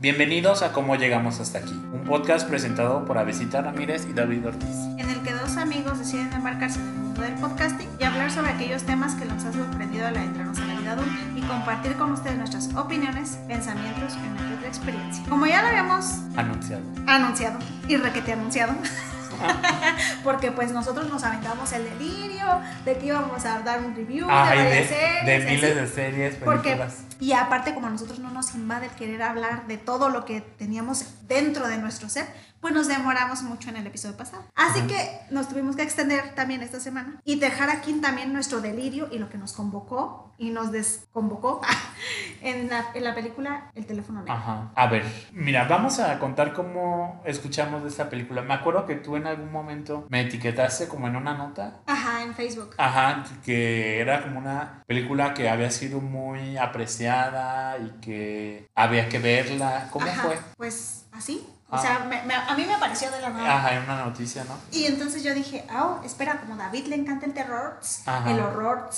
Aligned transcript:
Bienvenidos 0.00 0.62
a 0.62 0.72
Cómo 0.72 0.94
Llegamos 0.94 1.40
Hasta 1.40 1.58
Aquí, 1.58 1.72
un 1.92 2.04
podcast 2.04 2.48
presentado 2.48 3.04
por 3.04 3.18
Avesita 3.18 3.60
Ramírez 3.62 4.06
y 4.08 4.12
David 4.12 4.46
Ortiz. 4.46 4.68
en 4.96 5.08
el 5.10 5.20
que 5.22 5.32
dos 5.32 5.56
amigos 5.56 5.98
deciden 5.98 6.32
embarcarse 6.32 6.78
en 6.78 6.86
el 6.86 6.94
mundo 6.94 7.22
del 7.22 7.34
podcasting 7.34 7.88
y 7.98 8.04
hablar 8.04 8.30
sobre 8.30 8.50
aquellos 8.50 8.84
temas 8.84 9.16
que 9.16 9.24
nos 9.24 9.44
han 9.44 9.52
sorprendido 9.54 10.06
al 10.06 10.16
adentrarnos 10.16 10.58
a 10.60 10.64
la 10.66 10.74
vida 10.78 10.92
adulta 10.92 11.16
y 11.34 11.40
compartir 11.42 11.94
con 11.94 12.12
ustedes 12.12 12.38
nuestras 12.38 12.72
opiniones, 12.76 13.38
pensamientos 13.48 14.14
y 14.16 14.54
otra 14.54 14.68
experiencia. 14.68 15.24
Como 15.28 15.46
ya 15.46 15.62
lo 15.62 15.68
habíamos 15.68 16.04
Anunciado. 16.36 16.82
anunciado 17.08 17.58
y 17.88 17.96
requete 17.96 18.32
anunciado, 18.34 18.74
porque 20.24 20.52
pues 20.52 20.72
nosotros 20.72 21.08
nos 21.08 21.22
aventamos 21.24 21.72
el 21.72 21.84
delirio 21.84 22.46
de 22.84 22.98
que 22.98 23.06
íbamos 23.06 23.44
a 23.44 23.60
dar 23.60 23.80
un 23.80 23.94
review 23.94 24.26
Ay, 24.28 24.58
de, 24.58 24.64
de, 24.64 24.70
varias 24.70 24.88
series, 24.88 25.26
de 25.26 25.36
así. 25.36 25.54
miles 25.54 25.76
de 25.76 25.86
series, 25.86 26.34
Porque, 26.36 26.78
y 27.20 27.32
aparte, 27.32 27.74
como 27.74 27.86
a 27.86 27.90
nosotros 27.90 28.18
no 28.18 28.30
nos 28.30 28.54
invade 28.54 28.86
el 28.86 28.92
querer 28.92 29.22
hablar 29.22 29.66
de 29.66 29.78
todo 29.78 30.08
lo 30.08 30.24
que 30.24 30.40
teníamos 30.40 31.04
dentro 31.26 31.68
de 31.68 31.78
nuestro 31.78 32.08
ser, 32.08 32.26
pues 32.60 32.74
nos 32.74 32.88
demoramos 32.88 33.42
mucho 33.42 33.70
en 33.70 33.76
el 33.76 33.86
episodio 33.86 34.16
pasado. 34.16 34.44
Así 34.54 34.80
Ajá. 34.80 34.88
que 34.88 35.20
nos 35.30 35.48
tuvimos 35.48 35.76
que 35.76 35.82
extender 35.82 36.34
también 36.34 36.62
esta 36.62 36.80
semana 36.80 37.20
y 37.24 37.38
dejar 37.38 37.70
aquí 37.70 37.92
también 37.94 38.32
nuestro 38.32 38.60
delirio 38.60 39.08
y 39.10 39.18
lo 39.18 39.28
que 39.28 39.38
nos 39.38 39.52
convocó 39.52 40.34
y 40.38 40.50
nos 40.50 40.70
desconvocó 40.70 41.60
en 42.42 42.68
la, 42.68 42.86
en 42.94 43.04
la 43.04 43.14
película 43.14 43.70
El 43.74 43.86
teléfono 43.86 44.20
negro. 44.20 44.34
Ajá. 44.34 44.72
A 44.74 44.86
ver, 44.86 45.04
mira, 45.32 45.64
vamos 45.64 45.98
a 45.98 46.18
contar 46.18 46.52
cómo 46.52 47.22
escuchamos 47.24 47.82
de 47.82 47.88
esta 47.88 48.08
película. 48.08 48.42
Me 48.42 48.54
acuerdo 48.54 48.86
que 48.86 48.94
tú 48.96 49.16
en 49.16 49.26
algún 49.26 49.50
momento 49.52 50.06
me 50.08 50.20
etiquetaste 50.22 50.88
como 50.88 51.08
en 51.08 51.16
una 51.16 51.34
nota. 51.34 51.80
Ajá, 51.86 52.22
en 52.22 52.34
Facebook. 52.34 52.74
Ajá, 52.78 53.24
que 53.44 54.00
era 54.00 54.22
como 54.22 54.38
una 54.38 54.82
película 54.86 55.34
que 55.34 55.48
había 55.48 55.70
sido 55.70 56.00
muy 56.00 56.56
apreciada 56.56 57.78
y 57.78 57.90
que 58.00 58.68
había 58.74 59.08
que 59.08 59.18
verla. 59.18 59.88
¿Cómo 59.90 60.06
Ajá, 60.06 60.22
fue? 60.22 60.38
Pues 60.56 61.06
así. 61.12 61.46
O 61.70 61.76
Ah. 61.76 61.82
sea, 61.82 61.98
me- 62.00 62.22
me- 62.22 62.34
a 62.34 62.54
mí 62.56 62.64
me 62.64 62.74
apareció 62.74 63.10
de 63.10 63.20
la 63.20 63.28
nada. 63.28 63.56
Ajá, 63.58 63.74
en 63.74 63.82
una 63.84 64.04
noticia, 64.04 64.42
¿no? 64.44 64.54
Y 64.72 64.86
entonces 64.86 65.22
yo 65.22 65.34
dije, 65.34 65.66
ah, 65.70 66.00
espera, 66.04 66.40
como 66.40 66.54
a 66.54 66.56
David 66.56 66.86
le 66.86 66.96
encanta 66.96 67.26
el 67.26 67.34
terror, 67.34 67.78
Ajá. 68.06 68.30
el 68.30 68.40
horror 68.40 68.88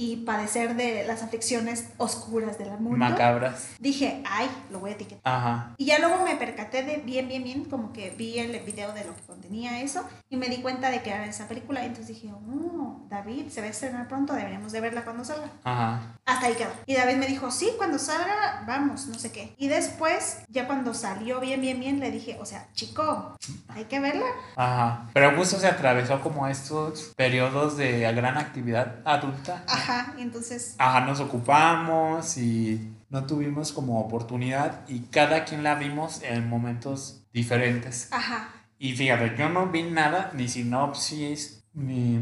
y 0.00 0.18
padecer 0.18 0.76
de 0.76 1.04
las 1.08 1.24
aflicciones 1.24 1.88
oscuras 1.96 2.56
del 2.56 2.70
mundo. 2.78 2.98
Macabras. 2.98 3.70
Dije, 3.80 4.22
ay, 4.30 4.48
lo 4.70 4.78
voy 4.78 4.90
a 4.90 4.92
etiquetar. 4.92 5.20
Ajá. 5.24 5.74
Y 5.76 5.86
ya 5.86 5.98
luego 5.98 6.24
me 6.24 6.36
percaté 6.36 6.84
de 6.84 6.98
bien, 6.98 7.26
bien, 7.26 7.42
bien, 7.42 7.64
como 7.64 7.92
que 7.92 8.10
vi 8.10 8.38
el 8.38 8.56
video 8.60 8.92
de 8.92 9.02
lo 9.04 9.12
que 9.16 9.22
contenía 9.22 9.80
eso 9.80 10.04
y 10.30 10.36
me 10.36 10.46
di 10.46 10.58
cuenta 10.58 10.90
de 10.90 11.02
que 11.02 11.10
era 11.10 11.26
esa 11.26 11.48
película. 11.48 11.82
Y 11.82 11.86
entonces 11.86 12.14
dije, 12.14 12.32
oh, 12.32 13.06
David 13.10 13.48
se 13.48 13.60
va 13.60 13.66
a 13.66 13.70
estrenar 13.70 14.06
pronto, 14.06 14.34
deberíamos 14.34 14.70
de 14.70 14.80
verla 14.80 15.02
cuando 15.02 15.24
salga. 15.24 15.50
Ajá. 15.64 16.14
Hasta 16.24 16.46
ahí 16.46 16.54
quedó. 16.54 16.70
Y 16.86 16.94
David 16.94 17.16
me 17.16 17.26
dijo, 17.26 17.50
sí, 17.50 17.72
cuando 17.76 17.98
salga, 17.98 18.62
vamos, 18.68 19.06
no 19.06 19.18
sé 19.18 19.32
qué. 19.32 19.56
Y 19.58 19.66
después, 19.66 20.42
ya 20.48 20.68
cuando 20.68 20.94
salió 20.94 21.40
bien, 21.40 21.60
bien, 21.60 21.80
bien, 21.80 21.98
le 21.98 22.12
dije, 22.12 22.38
o 22.40 22.46
sea, 22.46 22.68
chico, 22.72 23.36
hay 23.66 23.86
que 23.86 23.98
verla. 23.98 24.26
Ajá. 24.54 25.08
Pero 25.12 25.34
justo 25.36 25.58
se 25.58 25.66
atravesó 25.66 26.20
como 26.20 26.46
estos 26.46 27.14
periodos 27.16 27.76
de 27.76 28.00
gran 28.12 28.38
actividad 28.38 28.98
adulta. 29.04 29.64
Ajá, 29.66 29.87
y 30.18 30.22
entonces, 30.22 30.74
Ajá, 30.78 31.00
nos 31.06 31.20
ocupamos 31.20 32.36
y 32.36 32.92
no 33.10 33.24
tuvimos 33.26 33.72
como 33.72 34.00
oportunidad 34.00 34.82
y 34.88 35.00
cada 35.00 35.44
quien 35.44 35.62
la 35.62 35.74
vimos 35.76 36.22
en 36.22 36.48
momentos 36.48 37.24
diferentes. 37.32 38.08
ajá, 38.12 38.48
Y 38.78 38.92
fíjate, 38.94 39.34
yo 39.38 39.48
no 39.48 39.66
vi 39.68 39.82
nada, 39.84 40.30
ni 40.34 40.48
sinopsis, 40.48 41.64
ni 41.74 42.20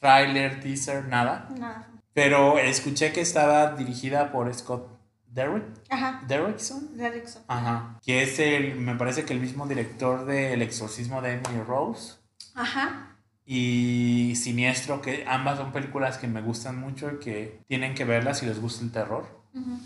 tráiler, 0.00 0.60
teaser, 0.60 1.06
nada. 1.06 1.48
nada. 1.58 1.88
Pero 2.12 2.58
escuché 2.58 3.12
que 3.12 3.20
estaba 3.20 3.72
dirigida 3.74 4.30
por 4.32 4.52
Scott 4.54 4.88
Derrick, 5.28 5.64
Ajá, 5.90 6.22
Derrickson. 6.28 6.96
Derrickson. 6.96 7.42
Ajá. 7.48 7.98
Que 8.04 8.22
es 8.22 8.38
el, 8.38 8.76
me 8.76 8.94
parece 8.94 9.24
que 9.24 9.32
el 9.32 9.40
mismo 9.40 9.66
director 9.66 10.24
de 10.26 10.52
El 10.52 10.62
exorcismo 10.62 11.20
de 11.22 11.32
Emily 11.32 11.60
Rose. 11.66 12.14
Ajá, 12.54 13.13
y 13.46 14.34
Siniestro, 14.36 15.00
que 15.02 15.24
ambas 15.26 15.58
son 15.58 15.72
películas 15.72 16.18
que 16.18 16.28
me 16.28 16.40
gustan 16.42 16.78
mucho 16.78 17.10
y 17.12 17.18
que 17.18 17.60
tienen 17.68 17.94
que 17.94 18.04
verlas 18.04 18.38
si 18.38 18.46
les 18.46 18.60
gusta 18.60 18.84
el 18.84 18.92
terror. 18.92 19.26
ujú. 19.54 19.76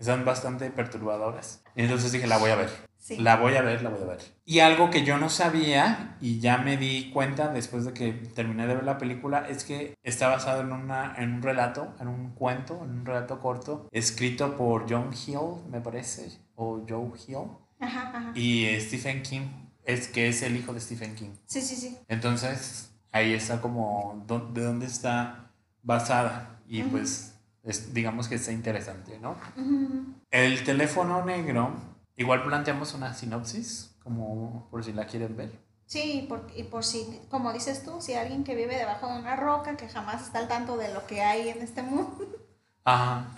Son 0.00 0.24
bastante 0.26 0.70
perturbadoras. 0.70 1.62
Entonces 1.74 2.12
dije, 2.12 2.26
la 2.26 2.36
voy 2.38 2.50
a 2.50 2.56
ver. 2.56 2.70
sí. 2.98 3.16
La 3.16 3.36
voy 3.36 3.54
a 3.54 3.62
ver, 3.62 3.80
la 3.82 3.88
voy 3.88 4.02
a 4.02 4.04
ver. 4.06 4.18
Y 4.44 4.58
algo 4.60 4.90
que 4.90 5.04
yo 5.04 5.16
no 5.16 5.30
sabía 5.30 6.16
y 6.20 6.38
ya 6.38 6.58
me 6.58 6.76
di 6.76 7.10
cuenta 7.12 7.48
después 7.48 7.86
de 7.86 7.94
que 7.94 8.12
terminé 8.12 8.66
de 8.66 8.74
ver 8.74 8.84
la 8.84 8.98
película 8.98 9.48
es 9.48 9.64
que 9.64 9.94
está 10.02 10.28
basado 10.28 10.60
en, 10.60 10.70
una, 10.72 11.14
en 11.16 11.32
un 11.32 11.42
relato, 11.42 11.94
en 11.98 12.08
un 12.08 12.32
cuento, 12.34 12.82
en 12.84 12.90
un 12.90 13.06
relato 13.06 13.40
corto, 13.40 13.88
escrito 13.90 14.56
por 14.58 14.84
John 14.88 15.10
Hill, 15.14 15.64
me 15.70 15.80
parece, 15.80 16.30
o 16.56 16.84
Joe 16.86 17.08
Hill, 17.26 17.48
Ajá, 17.80 18.10
ajá. 18.14 18.32
y 18.34 18.66
Stephen 18.80 19.22
King, 19.22 19.48
es 19.86 20.08
que 20.08 20.28
es 20.28 20.42
el 20.42 20.56
hijo 20.56 20.74
de 20.74 20.80
Stephen 20.80 21.14
King. 21.14 21.30
Sí, 21.46 21.62
sí, 21.62 21.76
sí. 21.76 21.96
Entonces, 22.08 22.90
ahí 23.12 23.32
está 23.32 23.60
como 23.60 24.24
de 24.28 24.62
dónde 24.62 24.86
está 24.86 25.50
basada. 25.82 26.58
Y 26.66 26.82
pues, 26.82 27.34
es, 27.62 27.94
digamos 27.94 28.28
que 28.28 28.34
está 28.34 28.50
interesante, 28.50 29.18
¿no? 29.20 29.36
El 30.30 30.64
teléfono 30.64 31.24
negro, 31.24 31.72
igual 32.16 32.42
planteamos 32.42 32.94
una 32.94 33.14
sinopsis, 33.14 33.94
como 34.02 34.68
por 34.70 34.84
si 34.84 34.92
la 34.92 35.06
quieren 35.06 35.36
ver. 35.36 35.52
Sí, 35.86 36.26
por, 36.28 36.48
y 36.56 36.64
por 36.64 36.84
si, 36.84 37.20
como 37.30 37.52
dices 37.52 37.84
tú, 37.84 38.00
si 38.00 38.14
alguien 38.14 38.42
que 38.42 38.56
vive 38.56 38.76
debajo 38.76 39.06
de 39.06 39.20
una 39.20 39.36
roca, 39.36 39.76
que 39.76 39.88
jamás 39.88 40.20
está 40.22 40.40
al 40.40 40.48
tanto 40.48 40.76
de 40.76 40.92
lo 40.92 41.06
que 41.06 41.22
hay 41.22 41.48
en 41.48 41.62
este 41.62 41.82
mundo, 41.82 42.26
Ajá. 42.84 43.28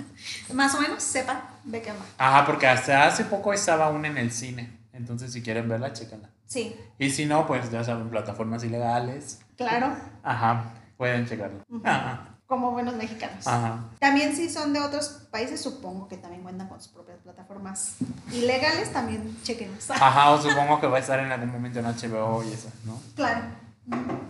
más 0.54 0.74
o 0.74 0.80
menos 0.80 1.02
sepa 1.02 1.60
de 1.64 1.82
qué 1.82 1.90
va. 1.92 1.98
Ajá, 2.16 2.46
porque 2.46 2.66
hasta 2.66 3.06
hace 3.06 3.24
poco 3.26 3.52
estaba 3.52 3.84
aún 3.86 4.06
en 4.06 4.16
el 4.16 4.32
cine. 4.32 4.78
Entonces, 4.94 5.30
si 5.32 5.42
quieren 5.42 5.68
verla, 5.68 5.92
chéquenla. 5.92 6.30
Sí, 6.48 6.74
Y 6.98 7.10
si 7.10 7.26
no, 7.26 7.46
pues 7.46 7.70
ya 7.70 7.84
saben, 7.84 8.08
plataformas 8.10 8.64
ilegales. 8.64 9.40
claro, 9.56 9.94
Ajá, 10.22 10.72
pueden 10.96 11.26
checarlo. 11.26 11.62
Ajá. 11.84 12.34
como 12.46 12.70
buenos 12.70 12.94
mexicanos. 12.96 13.46
Ajá. 13.46 13.84
También 14.00 14.34
si 14.34 14.48
son 14.48 14.72
de 14.72 14.80
otros 14.80 15.28
países, 15.30 15.60
supongo 15.60 16.08
que 16.08 16.16
también 16.16 16.42
cuentan 16.42 16.66
con 16.68 16.80
sus 16.80 16.90
propias 16.90 17.18
plataformas 17.18 17.96
ilegales, 18.32 18.90
también 18.92 19.36
chequenlas. 19.42 19.90
Ajá, 19.90 20.30
o 20.30 20.40
supongo 20.40 20.80
que 20.80 20.86
va 20.86 20.96
a 20.96 21.00
estar 21.00 21.20
en 21.20 21.30
algún 21.30 21.52
momento 21.52 21.78
en 21.80 21.84
HBO 21.84 22.42
y 22.42 22.52
eso, 22.52 22.70
¿no? 22.86 22.98
Claro. 23.14 23.42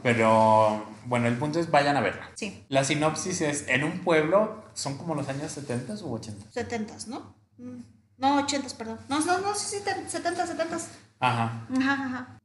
Pero 0.03 0.85
bueno, 1.07 1.27
el 1.29 1.37
punto 1.37 1.59
es 1.61 1.71
vayan 1.71 1.97
a 1.97 2.01
verla. 2.01 2.29
Sí, 2.35 2.65
La 2.69 2.85
sinopsis 2.85 3.41
es 3.41 3.69
en 3.69 3.85
un 3.85 4.01
pueblo, 4.01 4.65
son 4.75 4.97
como 4.99 5.15
los 5.15 5.29
años 5.29 5.53
70 5.53 5.95
u 6.05 6.15
80. 6.15 6.51
70, 6.51 6.95
¿no? 7.09 7.35
Mm, 7.59 7.81
No, 8.19 8.37
80, 8.43 8.77
perdón. 8.77 8.99
No, 9.09 9.21
no, 9.21 9.39
no, 9.39 9.55
sí, 9.55 9.77
70, 9.77 10.09
70. 10.47 10.79
Ajá. 11.21 11.67
Ajá, 11.77 12.39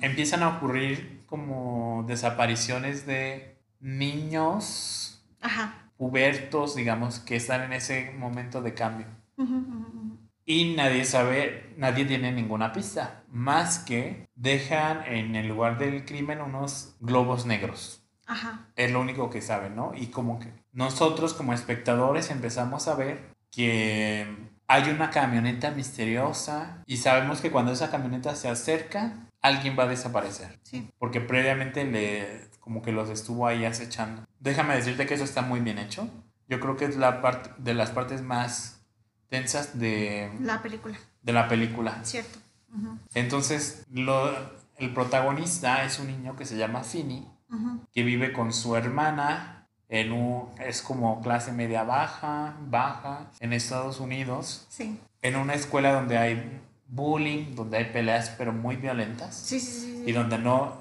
empiezan 0.00 0.42
a 0.42 0.48
ocurrir 0.56 1.22
como 1.26 2.04
desapariciones 2.06 3.06
de 3.06 3.56
niños 3.80 5.24
Ajá. 5.40 5.90
pubertos, 5.96 6.74
digamos, 6.74 7.20
que 7.20 7.36
están 7.36 7.62
en 7.62 7.72
ese 7.72 8.12
momento 8.18 8.62
de 8.62 8.74
cambio. 8.74 9.06
Y 10.44 10.74
nadie 10.74 11.04
sabe, 11.04 11.72
nadie 11.76 12.04
tiene 12.04 12.32
ninguna 12.32 12.72
pista, 12.72 13.22
más 13.30 13.78
que 13.78 14.28
dejan 14.34 15.04
en 15.06 15.36
el 15.36 15.48
lugar 15.48 15.78
del 15.78 16.04
crimen 16.04 16.40
unos 16.40 16.96
globos 17.00 17.46
negros. 17.46 18.02
Ajá. 18.26 18.68
Es 18.76 18.90
lo 18.90 19.00
único 19.00 19.30
que 19.30 19.42
saben, 19.42 19.76
¿no? 19.76 19.92
Y 19.94 20.08
como 20.08 20.38
que 20.38 20.52
nosotros 20.72 21.34
como 21.34 21.52
espectadores 21.52 22.30
empezamos 22.30 22.88
a 22.88 22.94
ver 22.94 23.34
que 23.50 24.49
hay 24.70 24.88
una 24.88 25.10
camioneta 25.10 25.72
misteriosa 25.72 26.84
y 26.86 26.98
sabemos 26.98 27.40
que 27.40 27.50
cuando 27.50 27.72
esa 27.72 27.90
camioneta 27.90 28.36
se 28.36 28.48
acerca, 28.48 29.26
alguien 29.42 29.76
va 29.76 29.82
a 29.82 29.88
desaparecer. 29.88 30.60
Sí. 30.62 30.88
Porque 30.96 31.20
previamente 31.20 31.84
le 31.84 32.48
como 32.60 32.80
que 32.80 32.92
los 32.92 33.10
estuvo 33.10 33.48
ahí 33.48 33.64
acechando. 33.64 34.22
Déjame 34.38 34.76
decirte 34.76 35.06
que 35.06 35.14
eso 35.14 35.24
está 35.24 35.42
muy 35.42 35.58
bien 35.58 35.78
hecho. 35.78 36.08
Yo 36.48 36.60
creo 36.60 36.76
que 36.76 36.84
es 36.84 36.96
la 36.96 37.20
parte 37.20 37.50
de 37.58 37.74
las 37.74 37.90
partes 37.90 38.22
más 38.22 38.80
tensas 39.28 39.76
de, 39.76 40.30
La 40.40 40.62
película, 40.62 40.96
de 41.20 41.32
la 41.32 41.48
película. 41.48 42.04
cierto. 42.04 42.38
Entonces, 43.14 43.84
lo, 43.90 44.30
el 44.76 44.94
protagonista 44.94 45.84
es 45.84 45.98
un 45.98 46.06
niño 46.06 46.36
que 46.36 46.46
se 46.46 46.56
llama 46.56 46.84
Finny, 46.84 47.28
que 47.92 48.04
vive 48.04 48.32
con 48.32 48.52
su 48.52 48.76
hermana 48.76 49.59
en 49.90 50.12
un, 50.12 50.48
es 50.60 50.80
como 50.82 51.20
clase 51.20 51.52
media 51.52 51.82
baja, 51.82 52.54
baja, 52.68 53.26
en 53.40 53.52
Estados 53.52 54.00
Unidos, 54.00 54.66
Sí. 54.70 54.98
en 55.20 55.36
una 55.36 55.52
escuela 55.54 55.92
donde 55.92 56.16
hay 56.16 56.60
bullying, 56.86 57.54
donde 57.54 57.76
hay 57.78 57.84
peleas 57.86 58.30
pero 58.38 58.52
muy 58.52 58.76
violentas 58.76 59.34
Sí, 59.36 59.60
sí, 59.60 59.80
sí. 59.80 60.04
y 60.06 60.12
donde 60.12 60.38
no, 60.38 60.74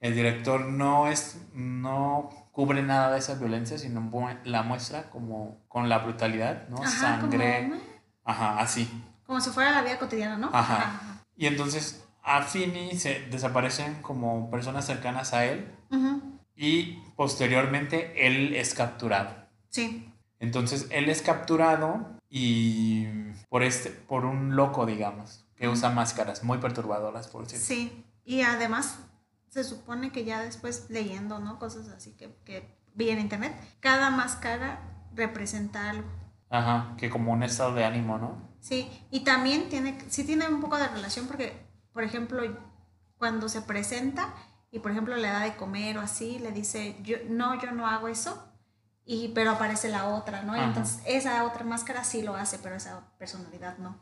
el 0.00 0.14
director 0.14 0.64
no 0.64 1.08
es, 1.08 1.36
no 1.54 2.30
cubre 2.52 2.82
nada 2.82 3.12
de 3.12 3.18
esa 3.18 3.34
violencia, 3.34 3.78
sino 3.78 4.00
mu- 4.00 4.28
la 4.44 4.62
muestra 4.62 5.10
como 5.10 5.58
con 5.68 5.88
la 5.88 5.98
brutalidad, 5.98 6.68
¿no? 6.68 6.78
Ajá, 6.78 6.88
Sangre, 7.20 7.68
Como, 7.68 7.80
ajá, 8.24 8.58
así. 8.60 8.88
como 9.26 9.40
si 9.40 9.50
fuera 9.50 9.70
la 9.72 9.82
vida 9.82 9.98
cotidiana, 9.98 10.36
¿no? 10.38 10.50
Ajá. 10.52 11.20
Y 11.36 11.46
entonces 11.46 12.04
a 12.24 12.42
Finny 12.42 12.96
se 12.96 13.20
desaparecen 13.30 14.02
como 14.02 14.50
personas 14.50 14.84
cercanas 14.86 15.32
a 15.34 15.44
él 15.46 15.68
Ujú. 15.90 16.31
Y 16.56 16.98
posteriormente 17.16 18.26
él 18.26 18.54
es 18.54 18.74
capturado. 18.74 19.34
Sí. 19.68 20.12
Entonces 20.38 20.88
él 20.90 21.08
es 21.08 21.22
capturado 21.22 22.18
y 22.28 23.06
por 23.48 23.62
este, 23.62 23.90
por 23.90 24.24
un 24.24 24.56
loco, 24.56 24.86
digamos, 24.86 25.44
que 25.56 25.68
usa 25.68 25.90
máscaras 25.90 26.42
muy 26.42 26.58
perturbadoras, 26.58 27.28
por 27.28 27.46
cierto. 27.46 27.66
Sí, 27.66 28.04
y 28.24 28.42
además 28.42 28.98
se 29.48 29.64
supone 29.64 30.10
que 30.10 30.24
ya 30.24 30.42
después 30.42 30.86
leyendo, 30.88 31.38
¿no? 31.38 31.58
Cosas 31.58 31.88
así 31.88 32.12
que, 32.12 32.34
que 32.44 32.76
vi 32.94 33.10
en 33.10 33.20
internet, 33.20 33.54
cada 33.80 34.10
máscara 34.10 34.80
representa 35.14 35.90
algo. 35.90 36.08
Ajá, 36.48 36.94
que 36.96 37.10
como 37.10 37.32
un 37.32 37.42
estado 37.42 37.74
de 37.74 37.84
ánimo, 37.84 38.18
¿no? 38.18 38.50
Sí, 38.60 38.90
y 39.10 39.20
también 39.20 39.68
tiene, 39.68 39.98
sí 40.08 40.24
tiene 40.24 40.48
un 40.48 40.60
poco 40.60 40.78
de 40.78 40.88
relación 40.88 41.26
porque, 41.26 41.66
por 41.92 42.02
ejemplo, 42.02 42.42
cuando 43.18 43.48
se 43.48 43.62
presenta 43.62 44.34
y, 44.72 44.80
por 44.80 44.90
ejemplo, 44.90 45.14
le 45.16 45.28
da 45.28 45.40
de 45.40 45.54
comer 45.54 45.98
o 45.98 46.00
así, 46.00 46.38
le 46.40 46.50
dice, 46.50 46.96
yo, 47.04 47.18
no, 47.28 47.60
yo 47.62 47.70
no 47.70 47.86
hago 47.86 48.08
eso, 48.08 48.48
y, 49.04 49.28
pero 49.34 49.50
aparece 49.52 49.88
la 49.88 50.06
otra, 50.06 50.42
¿no? 50.42 50.56
Entonces, 50.56 51.00
esa 51.06 51.44
otra 51.44 51.62
máscara 51.64 52.02
sí 52.04 52.22
lo 52.22 52.34
hace, 52.34 52.58
pero 52.58 52.74
esa 52.74 53.00
personalidad 53.18 53.76
no. 53.78 53.96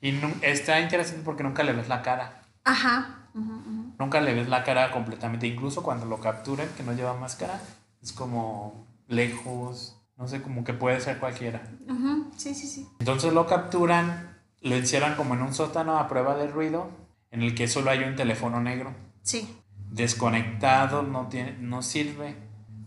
y 0.00 0.12
nu- 0.12 0.34
está 0.42 0.80
interesante 0.80 1.22
porque 1.24 1.42
nunca 1.42 1.62
le 1.62 1.72
ves 1.72 1.88
la 1.88 2.02
cara. 2.02 2.42
Ajá. 2.64 3.28
ujú, 3.34 3.52
ujú. 3.52 3.94
Nunca 3.98 4.20
le 4.20 4.34
ves 4.34 4.48
la 4.48 4.62
cara 4.64 4.90
completamente. 4.90 5.46
Incluso 5.46 5.82
cuando 5.82 6.06
lo 6.06 6.18
capturan, 6.20 6.68
que 6.76 6.82
no 6.82 6.92
lleva 6.92 7.14
máscara, 7.14 7.60
es 8.02 8.12
como 8.12 8.86
lejos. 9.08 10.00
No 10.16 10.26
sé, 10.28 10.40
como 10.42 10.64
que 10.64 10.72
puede 10.72 11.00
ser 11.00 11.18
cualquiera. 11.18 11.62
Ujú, 11.88 12.30
Sí, 12.36 12.54
sí, 12.54 12.66
sí. 12.66 12.88
Entonces 13.00 13.32
lo 13.34 13.46
capturan, 13.46 14.38
lo 14.62 14.74
encierran 14.76 15.14
como 15.16 15.34
en 15.34 15.42
un 15.42 15.52
sótano 15.52 15.98
a 15.98 16.08
prueba 16.08 16.36
de 16.36 16.46
ruido, 16.46 16.90
en 17.30 17.42
el 17.42 17.54
que 17.54 17.68
solo 17.68 17.90
hay 17.90 18.02
un 18.04 18.16
teléfono 18.16 18.60
negro. 18.60 18.94
Sí. 19.22 19.58
Desconectado, 19.90 21.02
no, 21.02 21.28
tiene, 21.28 21.56
no 21.58 21.82
sirve. 21.82 22.36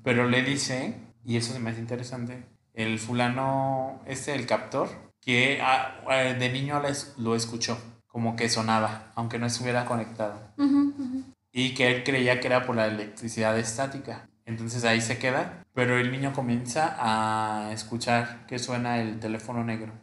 Pero 0.04 0.28
le 0.28 0.42
dice, 0.44 0.96
y 1.26 1.38
eso 1.38 1.58
me 1.60 1.72
hace 1.72 1.80
interesante, 1.82 2.46
el 2.74 3.00
fulano, 3.00 4.00
este, 4.06 4.34
el 4.36 4.46
captor, 4.46 4.90
que 5.22 5.60
ah, 5.62 6.00
eh, 6.12 6.36
de 6.40 6.50
niño 6.52 6.82
les- 6.82 7.14
lo 7.18 7.36
escuchó, 7.36 7.78
como 8.08 8.36
que 8.36 8.48
sonaba, 8.50 9.12
aunque 9.16 9.38
no 9.40 9.46
estuviera 9.46 9.86
conectado. 9.86 10.40
Y 11.52 11.74
que 11.74 11.92
él 11.92 12.04
creía 12.04 12.40
que 12.40 12.48
era 12.48 12.66
por 12.66 12.76
la 12.76 12.88
electricidad 12.88 13.58
estática. 13.60 14.30
Entonces 14.46 14.84
ahí 14.86 15.02
se 15.02 15.18
queda, 15.20 15.66
pero 15.74 15.98
el 16.00 16.12
niño 16.12 16.32
comienza 16.34 16.96
a 16.98 17.72
escuchar 17.74 18.46
que 18.48 18.58
suena 18.60 19.00
el 19.02 19.20
teléfono 19.20 19.64
negro. 19.64 19.94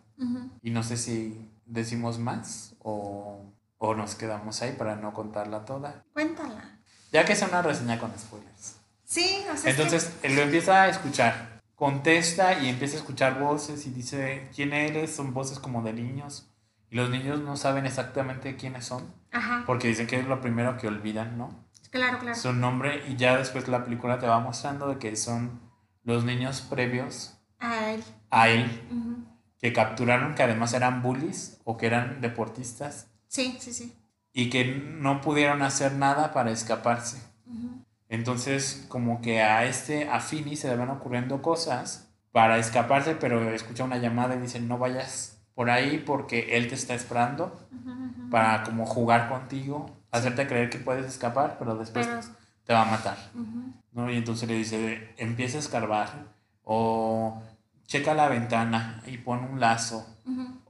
Y 0.63 0.71
no 0.71 0.83
sé 0.83 0.97
si 0.97 1.51
decimos 1.65 2.19
más 2.19 2.77
o, 2.81 3.53
o 3.79 3.95
nos 3.95 4.15
quedamos 4.15 4.63
ahí 4.63 4.73
para 4.79 4.97
no 4.97 5.13
contarla 5.15 5.65
toda. 5.65 6.05
Cuéntala. 6.13 6.76
Ya 7.17 7.25
que 7.25 7.33
es 7.33 7.41
una 7.41 7.63
reseña 7.63 7.99
con 7.99 8.13
spoilers. 8.19 8.77
Sí, 9.05 9.39
o 9.43 9.45
sea, 9.45 9.55
es 9.55 9.63
que- 9.63 9.71
Entonces 9.71 10.13
él 10.23 10.37
lo 10.37 10.43
empieza 10.43 10.83
a 10.83 10.89
escuchar, 10.91 11.63
contesta 11.75 12.61
y 12.61 12.69
empieza 12.69 12.97
a 12.97 12.99
escuchar 12.99 13.39
voces 13.41 13.87
y 13.87 13.91
dice, 13.91 14.51
¿quién 14.55 14.75
eres? 14.75 15.17
Son 15.17 15.33
voces 15.33 15.59
como 15.59 15.81
de 15.83 15.95
niños. 15.95 16.51
Y 16.91 16.97
los 16.97 17.09
niños 17.09 17.41
no 17.41 17.57
saben 17.57 17.87
exactamente 17.87 18.57
quiénes 18.57 18.85
son, 18.85 19.15
Ajá. 19.33 19.63
porque 19.67 19.89
dicen 19.89 20.07
que 20.07 20.19
es 20.19 20.27
lo 20.27 20.43
primero 20.43 20.77
que 20.77 20.89
olvidan, 20.89 21.39
¿no? 21.39 21.65
Claro, 21.91 22.19
claro. 22.19 22.37
su 22.37 22.53
nombre 22.53 23.03
y 23.09 23.17
ya 23.17 23.39
después 23.39 23.67
la 23.69 23.83
película 23.83 24.19
te 24.19 24.27
va 24.27 24.39
mostrando 24.41 24.87
de 24.89 24.99
que 24.99 25.17
son 25.17 25.59
los 26.05 26.23
niños 26.25 26.61
previos 26.61 27.39
A 27.61 27.93
él. 27.93 28.05
a 28.31 28.49
él 28.51 28.87
Ujú. 28.91 29.25
que 29.59 29.73
capturaron 29.73 30.35
que 30.35 30.43
además 30.43 30.75
eran 30.75 31.01
bullies 31.01 31.59
o 31.65 31.79
que 31.79 31.87
eran 31.87 32.21
deportistas 32.21 33.07
Sí, 33.29 33.57
sí, 33.59 33.73
sí. 33.73 33.97
Y 34.39 34.51
que 34.51 34.67
no 34.67 35.23
pudieron 35.23 35.63
hacer 35.63 35.95
nada 35.95 36.35
para 36.35 36.51
escaparse. 36.51 37.17
Entonces 38.11 38.85
como 38.91 39.23
que 39.23 39.41
a 39.41 39.65
este 39.65 40.11
a 40.11 40.21
Finny 40.21 40.57
se 40.57 40.69
le 40.69 40.77
van 40.77 40.91
ocurriendo 40.91 41.41
cosas 41.41 42.11
para 42.33 42.59
escaparse, 42.59 43.15
pero 43.15 43.51
escucha 43.55 43.85
una 43.85 43.97
llamada 43.97 44.37
y 44.37 44.41
dice 44.41 44.61
no 44.61 44.77
vayas 44.77 45.39
por 45.55 45.71
ahí 45.71 46.03
porque 46.05 46.59
él 46.59 46.69
te 46.69 46.75
está 46.75 46.93
esperando 46.93 47.59
para 48.31 48.63
como 48.63 48.85
jugar 48.85 49.31
contigo, 49.31 49.91
hacerte 50.11 50.47
creer 50.47 50.69
que 50.69 50.79
puedes 50.81 51.07
escapar, 51.07 51.57
pero 51.59 51.75
después 51.75 52.07
Pero, 52.07 52.21
te 52.67 52.75
va 52.75 52.83
a 52.83 52.91
matar. 52.91 53.17
¿no? 53.93 54.11
Y 54.11 54.19
entonces 54.19 54.47
le 54.47 54.57
dice, 54.57 55.15
empieza 55.17 55.57
a 55.57 55.61
escarbar 55.61 56.27
o 56.63 57.43
checa 57.87 58.13
la 58.13 58.29
ventana 58.29 59.03
y 59.07 59.17
pon 59.17 59.43
un 59.45 59.61
lazo 59.61 60.07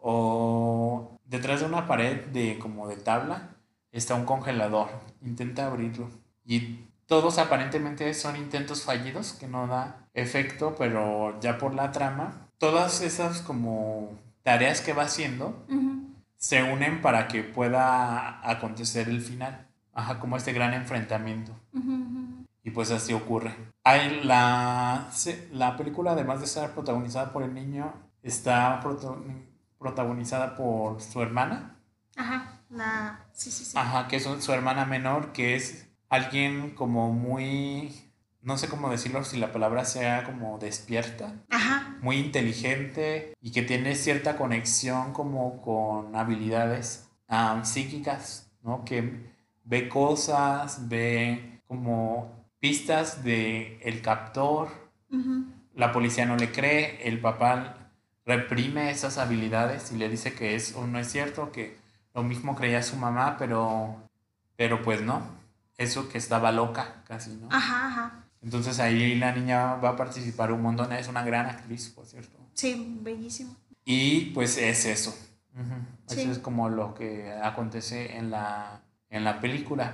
o 0.01 1.19
detrás 1.25 1.59
de 1.59 1.67
una 1.67 1.89
pared 1.89 2.27
de 2.27 2.61
como 2.61 2.87
de 2.87 2.95
tabla 2.95 3.56
está 3.99 4.15
un 4.15 4.25
congelador, 4.25 4.89
intenta 5.23 5.67
abrirlo 5.67 6.09
y 6.45 6.81
todos 7.07 7.39
aparentemente 7.39 8.13
son 8.15 8.37
intentos 8.37 8.83
fallidos 8.83 9.33
que 9.33 9.47
no 9.47 9.67
da 9.67 10.09
efecto, 10.15 10.75
pero 10.77 11.39
ya 11.41 11.59
por 11.59 11.75
la 11.75 11.93
trama, 11.93 12.49
todas 12.59 13.01
esas 13.01 13.43
como 13.43 14.11
tareas 14.43 14.81
que 14.81 14.93
va 14.93 15.05
haciendo 15.05 15.65
se 16.37 16.63
unen 16.63 17.01
para 17.03 17.29
que 17.29 17.43
pueda 17.43 18.49
acontecer 18.49 19.09
el 19.09 19.21
final. 19.21 19.67
Ajá, 19.93 20.21
como 20.21 20.37
este 20.37 20.53
gran 20.53 20.75
enfrentamiento. 20.75 21.53
Y 22.63 22.71
pues 22.71 22.91
así 22.91 23.15
ocurre. 23.15 23.55
Hay 23.85 24.23
la, 24.25 25.09
la 25.53 25.77
película, 25.77 26.13
además 26.13 26.41
de 26.41 26.47
estar 26.47 26.73
protagonizada 26.73 27.33
por 27.33 27.45
el 27.45 27.55
niño, 27.55 27.95
está 28.23 28.81
protagonizada 29.79 30.55
por 30.57 31.01
su 31.01 31.23
hermana. 31.23 31.77
Ajá. 32.17 32.46
La... 32.71 33.27
Sí, 33.33 33.51
sí, 33.51 33.65
sí. 33.65 33.77
Ajá, 33.77 34.09
que 34.09 34.17
es 34.17 34.25
su 34.25 34.53
hermana 34.53 34.85
menor, 34.85 35.33
que 35.33 35.55
es 35.55 35.89
alguien 36.09 36.71
como 36.71 37.13
muy, 37.13 37.93
no 38.43 38.59
sé 38.59 38.69
cómo 38.69 38.91
decirlo, 38.91 39.25
si 39.25 39.39
la 39.39 39.53
palabra 39.53 39.85
sea 39.85 40.25
como 40.25 40.59
despierta, 40.59 41.35
Ajá. 41.51 41.97
muy 42.01 42.17
inteligente 42.17 43.35
y 43.41 43.53
que 43.53 43.63
tiene 43.63 43.95
cierta 43.95 44.37
conexión 44.37 45.13
como 45.13 45.63
con 45.63 46.15
habilidades 46.17 47.09
psíquicas, 47.65 48.51
¿no? 48.63 48.85
Que 48.85 49.27
ve 49.65 49.89
cosas, 49.89 50.89
ve 50.89 51.61
como 51.67 52.47
pistas 52.61 53.25
de 53.25 53.79
el 53.83 54.01
captor, 54.01 54.69
la 55.75 55.93
policía 55.93 56.25
no 56.27 56.37
le 56.37 56.53
cree, 56.53 57.07
el 57.09 57.21
papá 57.21 57.91
reprime 58.25 58.91
esas 58.91 59.19
habilidades 59.19 59.93
y 59.93 59.97
le 59.97 60.09
dice 60.09 60.35
que 60.35 60.55
eso 60.55 60.87
no 60.87 60.99
es 60.99 61.11
cierto, 61.11 61.53
que 61.53 61.77
lo 62.17 62.23
mismo 62.23 62.57
creía 62.57 62.83
su 62.83 62.97
mamá, 62.97 63.37
pero, 63.39 63.95
pero 64.57 64.83
pues 64.83 65.03
no, 65.03 65.21
eso 65.77 66.09
que 66.09 66.17
estaba 66.17 66.51
loca 66.51 67.03
casi, 67.07 67.37
¿no? 67.37 67.49
Ajá, 67.51 67.89
ajá. 67.89 68.25
Entonces 68.43 68.81
ahí 68.81 69.17
la 69.17 69.33
niña 69.33 69.75
va 69.75 69.91
a 69.91 69.97
participar 69.97 70.51
un 70.51 70.63
montón, 70.63 70.93
es 70.95 71.09
una 71.09 71.23
gran 71.23 71.45
actriz, 71.45 71.91
por 71.91 72.07
cierto. 72.07 72.39
Sí, 72.55 72.99
bellísimo. 73.03 73.55
Y 73.85 74.31
pues 74.31 74.57
es 74.57 74.87
eso. 74.87 75.11
Ujú. 75.55 75.75
Sí. 76.07 76.21
Eso 76.23 76.33
es 76.33 76.39
como 76.39 76.71
lo 76.71 76.95
que 76.95 77.31
acontece 77.43 78.17
en 78.17 78.31
la, 78.31 78.81
en 79.11 79.23
la 79.23 79.39
película. 79.43 79.93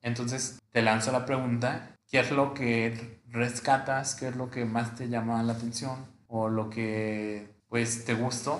Entonces 0.00 0.58
te 0.72 0.80
lanzo 0.80 1.12
la 1.12 1.26
pregunta, 1.26 1.90
¿qué 2.10 2.20
es 2.20 2.30
lo 2.30 2.54
que 2.54 3.20
rescatas? 3.28 4.14
¿Qué 4.14 4.28
es 4.28 4.36
lo 4.36 4.50
que 4.50 4.64
más 4.64 4.94
te 4.94 5.10
llama 5.10 5.42
la 5.42 5.52
atención? 5.52 6.06
¿O 6.28 6.48
lo 6.48 6.70
que 6.70 7.54
pues 7.68 8.06
te 8.06 8.14
gustó? 8.14 8.58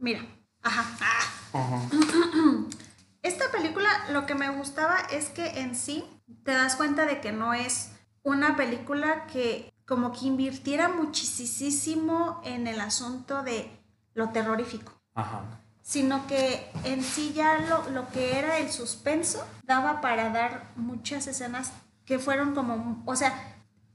Mira. 0.00 0.22
Ajá. 0.62 0.84
Ah. 1.00 1.37
Esta 3.22 3.50
película 3.50 3.88
lo 4.10 4.26
que 4.26 4.34
me 4.34 4.48
gustaba 4.50 4.96
es 5.12 5.28
que 5.30 5.60
en 5.60 5.74
sí 5.74 6.04
te 6.44 6.52
das 6.52 6.76
cuenta 6.76 7.04
de 7.06 7.20
que 7.20 7.32
no 7.32 7.52
es 7.54 7.90
una 8.22 8.56
película 8.56 9.26
que 9.26 9.72
como 9.86 10.12
que 10.12 10.26
invirtiera 10.26 10.88
muchísimo 10.88 12.40
en 12.44 12.66
el 12.66 12.80
asunto 12.80 13.42
de 13.42 13.70
lo 14.14 14.30
terrorífico, 14.30 14.92
Ajá. 15.14 15.42
sino 15.82 16.26
que 16.26 16.70
en 16.84 17.02
sí 17.02 17.32
ya 17.34 17.58
lo, 17.58 17.88
lo 17.90 18.08
que 18.10 18.38
era 18.38 18.58
el 18.58 18.70
suspenso 18.70 19.46
daba 19.64 20.00
para 20.00 20.30
dar 20.30 20.70
muchas 20.76 21.26
escenas 21.26 21.72
que 22.04 22.18
fueron 22.18 22.54
como, 22.54 23.02
o 23.06 23.16
sea, 23.16 23.32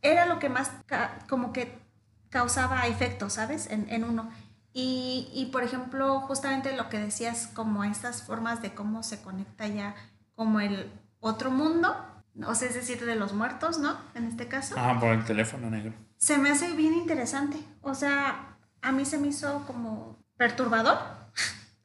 era 0.02 0.26
lo 0.26 0.40
que 0.40 0.50
más 0.50 0.72
ca- 0.86 1.20
como 1.30 1.54
que 1.54 1.78
causaba 2.30 2.88
efecto, 2.88 3.30
¿sabes? 3.30 3.68
En, 3.68 3.88
en 3.90 4.04
uno. 4.04 4.30
Y, 4.74 5.30
y, 5.34 5.46
por 5.52 5.64
ejemplo, 5.64 6.20
justamente 6.22 6.76
lo 6.76 6.90
que 6.90 6.98
decías, 7.00 7.48
como 7.54 7.84
estas 7.84 8.24
formas 8.24 8.62
de 8.62 8.74
cómo 8.74 9.04
se 9.04 9.22
conecta 9.22 9.68
ya 9.68 9.96
como 10.36 10.60
el 10.60 10.92
otro 11.20 11.52
mundo, 11.52 11.96
o 12.48 12.56
sea, 12.56 12.68
es 12.70 12.74
decir, 12.74 13.06
de 13.06 13.16
los 13.16 13.34
muertos, 13.34 13.78
¿no? 13.78 13.96
En 14.16 14.26
este 14.26 14.48
caso, 14.48 14.76
Ajá, 14.78 15.00
por 15.00 15.10
el 15.12 15.24
teléfono 15.26 15.70
negro. 15.70 15.94
se 16.18 16.38
me 16.40 16.50
hace 16.50 16.72
bien 16.74 16.94
interesante. 16.94 17.58
O 17.82 17.94
sea, 17.94 18.58
a 18.82 18.92
mí 18.92 19.06
se 19.06 19.20
me 19.20 19.28
hizo 19.28 19.64
como 19.68 20.18
perturbador, 20.38 20.98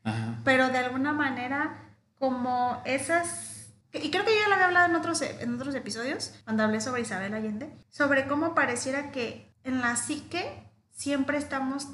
Ajá. 0.05 0.39
pero 0.45 0.69
de 0.69 0.79
alguna 0.79 1.13
manera 1.13 1.95
como 2.19 2.81
esas... 2.87 3.55
Y 3.93 4.11
creo 4.11 4.25
que 4.25 4.35
ya 4.39 4.49
lo 4.49 4.55
había 4.55 4.67
hablado 4.67 4.87
en 4.89 4.97
otros, 4.97 5.21
en 5.23 5.55
otros 5.55 5.75
episodios, 5.75 6.35
cuando 6.45 6.63
hablé 6.63 6.81
sobre 6.81 7.03
Isabel 7.03 7.35
Allende, 7.35 7.85
sobre 7.91 8.27
cómo 8.27 8.55
pareciera 8.55 9.11
que 9.13 9.55
en 9.65 9.81
la 9.81 9.97
psique 9.97 10.71
siempre 10.91 11.39
estamos 11.39 11.89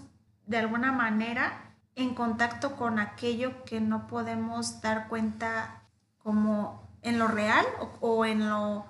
de 0.46 0.58
alguna 0.58 0.92
manera 0.92 1.60
en 1.96 2.14
contacto 2.14 2.76
con 2.76 2.98
aquello 2.98 3.64
que 3.64 3.80
no 3.80 4.06
podemos 4.06 4.80
dar 4.80 5.08
cuenta 5.08 5.82
como 6.18 6.82
en 7.02 7.18
lo 7.18 7.28
real 7.28 7.64
o, 7.80 7.84
o 8.00 8.24
en, 8.24 8.48
lo, 8.48 8.86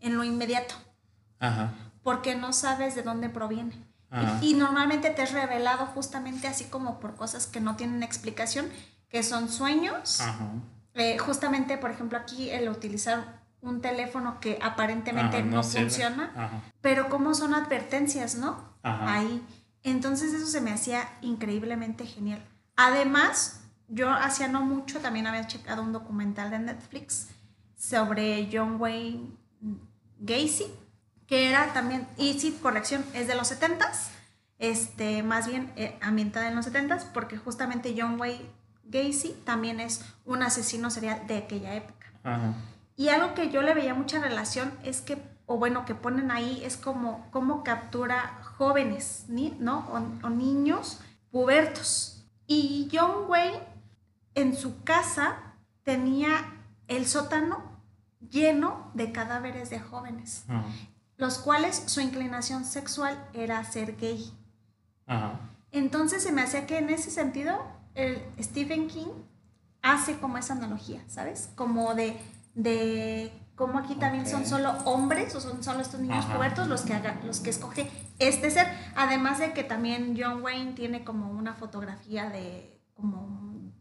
en 0.00 0.16
lo 0.16 0.24
inmediato, 0.24 0.74
Ajá. 1.40 1.72
porque 2.02 2.34
no 2.36 2.52
sabes 2.52 2.94
de 2.94 3.02
dónde 3.02 3.28
proviene. 3.28 3.84
Y, 4.40 4.52
y 4.52 4.54
normalmente 4.54 5.10
te 5.10 5.22
es 5.22 5.32
revelado 5.32 5.86
justamente 5.86 6.46
así 6.48 6.64
como 6.66 7.00
por 7.00 7.16
cosas 7.16 7.46
que 7.46 7.60
no 7.60 7.76
tienen 7.76 8.02
explicación, 8.02 8.70
que 9.08 9.22
son 9.22 9.48
sueños. 9.48 10.20
Ajá. 10.20 10.46
Eh, 10.94 11.18
justamente, 11.18 11.76
por 11.76 11.90
ejemplo, 11.90 12.16
aquí 12.16 12.48
el 12.48 12.68
utilizar 12.70 13.42
un 13.60 13.80
teléfono 13.82 14.38
que 14.40 14.58
aparentemente 14.62 15.38
Ajá, 15.38 15.46
no, 15.46 15.62
sirve. 15.62 15.90
funciona, 15.90 16.62
pero 16.80 17.08
como 17.08 17.34
son 17.34 17.52
advertencias, 17.52 18.36
¿no? 18.36 18.56
Ahí. 18.82 19.44
Entonces 19.86 20.34
eso 20.34 20.48
se 20.48 20.60
me 20.60 20.72
hacía 20.72 21.08
increíblemente 21.22 22.04
genial. 22.06 22.44
Además, 22.74 23.60
yo 23.86 24.10
hacía 24.10 24.48
no 24.48 24.62
mucho 24.62 24.98
también 24.98 25.28
había 25.28 25.46
checado 25.46 25.80
un 25.80 25.92
documental 25.92 26.50
de 26.50 26.58
Netflix 26.58 27.28
sobre 27.78 28.48
John 28.52 28.80
Wayne 28.80 29.30
Gacy, 30.18 30.66
que 31.28 31.48
era 31.48 31.72
también, 31.72 32.08
y 32.16 32.36
sí, 32.40 32.58
corrección, 32.60 33.04
es 33.14 33.28
de 33.28 33.36
los 33.36 33.48
70s, 33.52 34.08
este, 34.58 35.22
más 35.22 35.46
bien 35.46 35.72
eh, 35.76 35.96
ambientada 36.02 36.48
en 36.48 36.56
los 36.56 36.66
70s, 36.66 37.12
porque 37.14 37.36
justamente 37.36 37.94
John 37.96 38.20
Wayne 38.20 38.44
Gacy 38.86 39.36
también 39.44 39.78
es 39.78 40.04
un 40.24 40.42
asesino 40.42 40.90
serial 40.90 41.28
de 41.28 41.36
aquella 41.36 41.74
época. 41.76 42.08
Ajá. 42.24 42.54
Y 42.96 43.10
algo 43.10 43.34
que 43.34 43.50
yo 43.50 43.62
le 43.62 43.72
veía 43.72 43.94
mucha 43.94 44.18
relación 44.18 44.72
es 44.82 45.00
que, 45.00 45.22
o 45.46 45.58
bueno, 45.58 45.84
que 45.84 45.94
ponen 45.94 46.32
ahí 46.32 46.64
es 46.64 46.76
como 46.76 47.30
cómo 47.30 47.62
captura 47.62 48.40
jóvenes, 48.56 49.24
ni- 49.28 49.56
¿no? 49.58 49.86
O, 49.90 50.26
o 50.26 50.30
niños 50.30 51.00
pubertos. 51.30 52.24
Y 52.46 52.88
John 52.92 53.28
Wayne 53.28 53.60
en 54.34 54.56
su 54.56 54.82
casa 54.84 55.36
tenía 55.82 56.54
el 56.88 57.06
sótano 57.06 57.62
lleno 58.30 58.90
de 58.94 59.12
cadáveres 59.12 59.70
de 59.70 59.80
jóvenes, 59.80 60.44
los 61.16 61.38
cuales 61.38 61.82
su 61.86 62.00
inclinación 62.00 62.64
sexual 62.64 63.28
era 63.32 63.62
ser 63.64 63.96
gay. 63.96 64.32
Entonces 65.72 66.22
se 66.22 66.32
me 66.32 66.42
hacía 66.42 66.66
que 66.66 66.78
en 66.78 66.90
ese 66.90 67.10
sentido 67.10 67.58
el 67.94 68.22
Stephen 68.40 68.88
King 68.88 69.08
hace 69.82 70.18
como 70.18 70.38
esa 70.38 70.54
analogía, 70.54 71.02
¿sabes? 71.08 71.50
Como 71.54 71.94
de, 71.94 72.16
de 72.54 73.32
cómo 73.56 73.78
aquí 73.80 73.94
también 73.96 74.24
Ok. 74.24 74.30
son 74.30 74.46
solo 74.46 74.70
hombres 74.84 75.34
o 75.34 75.40
son 75.40 75.64
solo 75.64 75.80
estos 75.80 75.98
niños 76.00 76.24
Ajá. 76.24 76.34
pubertos 76.36 76.68
los 76.68 76.82
que, 76.82 76.94
haga- 76.94 77.18
los 77.24 77.40
que 77.40 77.50
escoge 77.50 77.90
este 78.20 78.50
ser. 78.50 78.66
Además 78.94 79.38
de 79.40 79.52
que 79.52 79.64
también 79.64 80.14
John 80.16 80.42
Wayne 80.42 80.72
tiene 80.74 81.02
como 81.02 81.30
una 81.32 81.54
fotografía 81.54 82.28
de, 82.30 82.78
como 82.94 83.72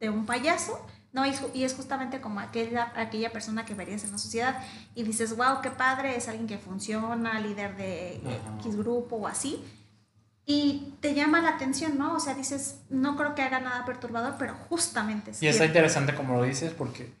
de 0.00 0.08
un 0.08 0.24
payaso. 0.24 0.84
No, 1.12 1.24
y, 1.26 1.32
y 1.52 1.62
es 1.62 1.74
justamente 1.74 2.20
como 2.20 2.40
aquella, 2.40 2.92
aquella 2.96 3.30
persona 3.30 3.64
que 3.64 3.74
verías 3.74 4.02
en 4.02 4.10
la 4.10 4.18
sociedad 4.18 4.60
y 4.96 5.04
dices, 5.04 5.36
wow, 5.36 5.60
qué 5.62 5.70
padre, 5.70 6.16
es 6.16 6.26
alguien 6.28 6.48
que 6.48 6.58
funciona, 6.58 7.38
líder 7.38 7.76
de 7.76 8.20
Ajá. 8.26 8.56
X 8.58 8.74
grupo 8.76 9.16
o 9.16 9.26
así. 9.28 9.64
Y 10.46 10.94
te 11.00 11.14
llama 11.14 11.40
la 11.40 11.50
atención, 11.50 11.96
¿no? 11.96 12.14
O 12.14 12.20
sea, 12.20 12.34
dices, 12.34 12.80
no 12.90 13.16
creo 13.16 13.34
que 13.34 13.42
haga 13.42 13.60
nada 13.60 13.84
perturbador, 13.84 14.34
pero 14.38 14.54
justamente 14.68 15.30
es 15.30 15.42
Y 15.42 15.46
está 15.46 15.58
cierto. 15.64 15.72
interesante 15.78 16.14
como 16.14 16.34
lo 16.36 16.42
dices 16.42 16.72
porque 16.74 17.14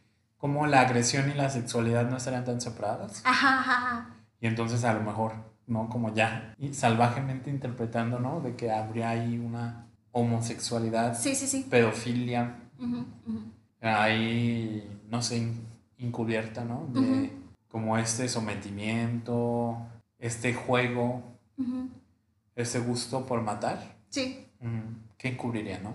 como 0.44 0.66
la 0.66 0.82
agresión 0.82 1.30
y 1.30 1.32
la 1.32 1.48
sexualidad 1.48 2.10
no 2.10 2.18
estarían 2.18 2.44
tan 2.44 2.60
separadas. 2.60 3.22
Ajá, 3.24 3.60
ajá. 3.60 4.10
Y 4.42 4.46
entonces 4.46 4.84
a 4.84 4.92
lo 4.92 5.00
mejor, 5.00 5.32
¿no? 5.66 5.88
Como 5.88 6.12
ya 6.12 6.54
y 6.58 6.74
salvajemente 6.74 7.48
interpretando, 7.48 8.18
¿no? 8.18 8.42
De 8.42 8.54
que 8.54 8.70
habría 8.70 9.08
ahí 9.08 9.38
una 9.38 9.86
homosexualidad, 10.12 11.18
Sí, 11.18 11.34
sí, 11.34 11.46
sí. 11.46 11.66
pedofilia, 11.70 12.56
ahí, 13.80 15.00
no 15.08 15.22
sé, 15.22 15.50
encubierta, 15.96 16.62
¿no? 16.62 16.88
De 16.92 17.00
Ujú. 17.00 17.30
como 17.70 17.96
este 17.96 18.28
sometimiento, 18.28 19.78
este 20.18 20.52
juego, 20.52 21.22
este 22.54 22.80
gusto 22.80 23.24
por 23.24 23.40
matar, 23.40 23.96
Sí. 24.10 24.46
¿qué 25.16 25.28
encubriría, 25.28 25.78
no? 25.78 25.94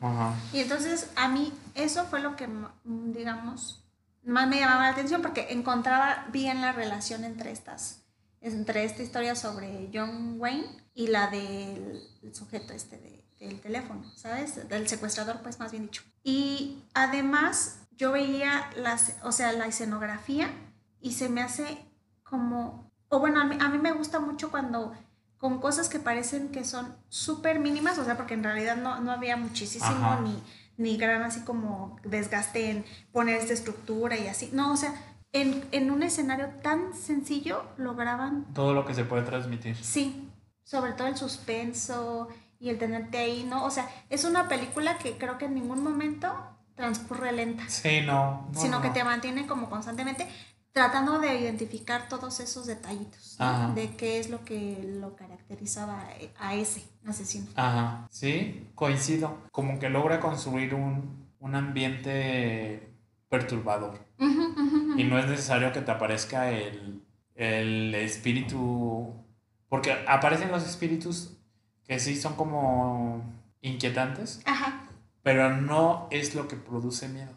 Ajá. 0.00 0.34
Y 0.52 0.60
entonces 0.60 1.10
a 1.16 1.28
mí 1.28 1.52
eso 1.74 2.04
fue 2.06 2.20
lo 2.20 2.36
que, 2.36 2.48
digamos, 2.84 3.84
más 4.24 4.48
me 4.48 4.58
llamaba 4.58 4.82
la 4.84 4.88
atención 4.90 5.22
porque 5.22 5.48
encontraba 5.50 6.26
bien 6.32 6.60
la 6.60 6.72
relación 6.72 7.24
entre 7.24 7.52
estas, 7.52 8.02
entre 8.40 8.84
esta 8.84 9.02
historia 9.02 9.34
sobre 9.36 9.90
John 9.92 10.36
Wayne 10.38 10.66
y 10.94 11.08
la 11.08 11.28
del 11.28 12.02
sujeto 12.32 12.72
este 12.72 12.96
de- 12.98 13.24
del 13.40 13.60
teléfono, 13.60 14.10
¿sabes? 14.16 14.66
Del 14.68 14.88
secuestrador, 14.88 15.40
pues 15.42 15.58
más 15.58 15.72
bien 15.72 15.84
dicho. 15.84 16.02
Y 16.22 16.82
además 16.94 17.78
yo 17.96 18.12
veía 18.12 18.70
las, 18.76 19.16
o 19.22 19.32
sea, 19.32 19.52
la 19.52 19.66
escenografía 19.66 20.48
y 21.00 21.12
se 21.12 21.28
me 21.28 21.42
hace 21.42 21.78
como, 22.22 22.90
o 23.08 23.18
bueno, 23.18 23.40
a 23.40 23.44
mí, 23.44 23.58
a 23.60 23.68
mí 23.68 23.78
me 23.78 23.92
gusta 23.92 24.18
mucho 24.20 24.50
cuando 24.50 24.94
con 25.44 25.60
cosas 25.60 25.90
que 25.90 25.98
parecen 25.98 26.48
que 26.48 26.64
son 26.64 26.96
súper 27.10 27.58
mínimas, 27.60 27.98
o 27.98 28.04
sea, 28.06 28.16
porque 28.16 28.32
en 28.32 28.42
realidad 28.42 28.76
no, 28.78 28.98
no 29.00 29.12
había 29.12 29.36
muchísimo 29.36 30.18
ni, 30.22 30.42
ni 30.78 30.96
gran 30.96 31.20
así 31.22 31.40
como 31.40 31.98
desgaste 32.02 32.70
en 32.70 32.84
poner 33.12 33.36
esta 33.42 33.52
estructura 33.52 34.16
y 34.16 34.26
así. 34.26 34.48
No, 34.54 34.72
o 34.72 34.76
sea, 34.78 34.94
en, 35.34 35.62
en 35.70 35.90
un 35.90 36.02
escenario 36.02 36.48
tan 36.62 36.94
sencillo 36.94 37.62
lograban, 37.76 38.46
Todo 38.54 38.72
lo 38.72 38.86
que 38.86 38.94
se 38.94 39.04
puede 39.04 39.22
transmitir. 39.24 39.76
sí, 39.76 40.30
sobre 40.62 40.92
todo 40.92 41.08
el 41.08 41.16
suspenso 41.18 42.28
y 42.58 42.70
el 42.70 42.78
tenerte 42.78 43.18
ahí, 43.18 43.44
¿no? 43.46 43.66
O 43.66 43.70
sea, 43.70 43.86
es 44.08 44.24
una 44.24 44.48
película 44.48 44.96
que 44.96 45.18
creo 45.18 45.36
que 45.36 45.44
en 45.44 45.54
ningún 45.56 45.82
momento 45.84 46.34
transcurre 46.74 47.32
lenta, 47.32 47.64
Sí, 47.68 48.00
no. 48.00 48.48
no, 48.50 48.58
sino 48.58 48.78
no, 48.78 48.82
que 48.82 48.88
te 48.88 49.04
mantiene 49.04 49.46
como 49.46 49.68
constantemente 49.68 50.26
tratando 50.74 51.20
de 51.20 51.40
identificar 51.40 52.08
todos 52.08 52.40
esos 52.40 52.66
detallitos, 52.66 53.38
de 53.76 53.94
qué 53.96 54.18
es 54.18 54.28
lo 54.28 54.44
que 54.44 54.96
lo 55.00 55.14
caracterizaba 55.14 56.04
a 56.36 56.54
ese 56.54 56.84
asesino. 57.06 57.46
Ajá, 57.54 58.08
sí, 58.10 58.66
coincido. 58.74 59.38
Como 59.52 59.78
que 59.78 59.88
logra 59.88 60.18
construir 60.18 60.74
un, 60.74 61.28
un 61.38 61.54
ambiente 61.54 62.92
perturbador. 63.28 64.04
Ujú. 64.18 64.98
Y 64.98 65.04
no 65.04 65.16
es 65.16 65.28
necesario 65.28 65.72
que 65.72 65.80
te 65.80 65.92
aparezca 65.92 66.50
el, 66.50 67.00
el 67.36 67.94
espíritu. 67.94 69.14
Porque 69.68 69.92
aparecen 70.08 70.50
los 70.50 70.66
espíritus 70.66 71.36
que 71.86 72.00
sí 72.00 72.16
son 72.16 72.34
como 72.34 73.22
inquietantes, 73.60 74.42
Ajá. 74.44 74.88
pero 75.22 75.56
no 75.56 76.08
es 76.10 76.34
lo 76.34 76.48
que 76.48 76.56
produce 76.56 77.08
miedo. 77.08 77.30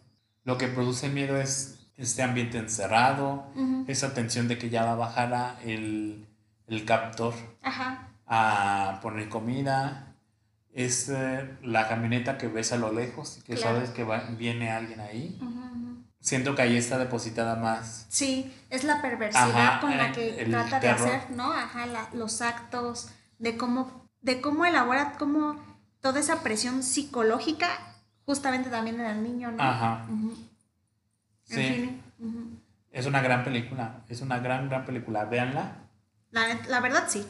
Lo 0.43 0.57
que 0.57 0.67
produce 0.67 1.09
miedo 1.09 1.37
es 1.39 1.76
este 1.97 2.21
ambiente 2.23 2.57
encerrado, 2.59 3.47
esa 3.87 4.13
tensión 4.13 4.47
de 4.47 4.57
que 4.57 4.69
ya 4.69 4.85
va 4.85 4.91
a 4.91 4.95
bajar 4.95 5.33
a 5.33 5.59
el, 5.63 6.25
el 6.67 6.85
captor 6.85 7.33
Ajá. 7.63 8.07
a 8.27 8.99
poner 9.01 9.29
comida. 9.29 10.03
Es 10.73 11.09
eh, 11.09 11.57
la 11.63 11.87
camioneta 11.87 12.37
que 12.37 12.47
ves 12.47 12.71
a 12.71 12.77
lo 12.77 12.91
lejos 12.91 13.39
y 13.39 13.41
que 13.41 13.55
Claro. 13.55 13.75
sabes 13.77 13.89
que 13.89 14.03
va- 14.03 14.25
viene 14.37 14.69
alguien 14.71 14.99
ahí. 14.99 15.39
Siento 16.19 16.53
que 16.55 16.61
ahí 16.61 16.77
está 16.77 16.97
depositada 16.99 17.55
más. 17.55 18.05
Sí, 18.09 18.53
es 18.69 18.83
la 18.83 19.01
perversidad 19.01 19.49
Ajá, 19.49 19.79
con 19.79 19.95
la 19.97 20.09
eh, 20.09 20.11
que 20.11 20.41
el 20.41 20.51
trata 20.51 20.79
de 20.79 20.89
hacer, 20.89 21.31
¿no? 21.31 21.51
Ajá, 21.51 21.85
la- 21.87 22.09
los 22.13 22.41
actos, 22.41 23.09
de 23.39 23.57
cómo, 23.57 24.07
de 24.21 24.39
cómo 24.41 24.65
elabora, 24.65 25.13
cómo 25.17 25.55
toda 26.01 26.19
esa 26.19 26.43
presión 26.43 26.83
psicológica, 26.83 27.69
justamente 28.25 28.69
también 28.69 28.99
en 28.99 29.05
el 29.07 29.23
niño, 29.23 29.51
¿no? 29.51 29.63
Ajá. 29.63 30.05
En 31.49 31.55
Sí, 31.57 32.01
es 32.91 33.05
una 33.05 33.21
gran 33.21 33.43
película. 33.43 34.01
Es 34.09 34.21
una 34.21 34.39
gran, 34.39 34.69
gran 34.69 34.85
película. 34.85 35.25
Véanla. 35.25 35.77
la, 36.31 36.59
la 36.67 36.79
verdad 36.79 37.05
sí. 37.07 37.25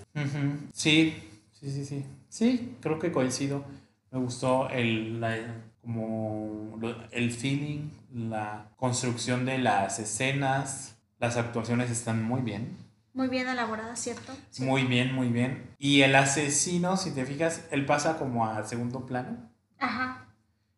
Sí, 0.74 1.24
sí, 1.52 1.72
sí, 1.72 1.86
sí. 1.86 2.06
Sí, 2.30 2.78
creo 2.82 3.00
que 3.00 3.12
coincido. 3.12 3.64
Me 4.12 4.20
gustó 4.20 4.70
el, 4.70 5.20
la- 5.22 5.56
como 5.82 6.80
el 7.12 7.32
feeling, 7.32 7.90
la 8.14 8.70
construcción 8.78 9.46
de 9.46 9.58
las 9.58 10.00
escenas. 10.00 10.96
Las 11.20 11.38
actuaciones 11.38 11.90
están 11.90 12.24
muy 12.24 12.42
bien. 12.42 12.78
Muy 13.14 13.28
bien 13.30 13.48
elaborada, 13.48 13.96
¿cierto? 13.96 14.34
Sí. 14.52 14.64
Muy 14.64 14.84
bien, 14.84 15.14
muy 15.16 15.30
bien. 15.30 15.74
Y 15.80 16.02
el 16.04 16.14
asesino, 16.16 16.98
si 16.98 17.12
te 17.12 17.26
fijas, 17.26 17.66
él 17.72 17.86
pasa 17.86 18.18
como 18.20 18.46
a 18.46 18.64
segundo 18.64 19.06
plano. 19.08 19.50
Ajá. 19.80 20.26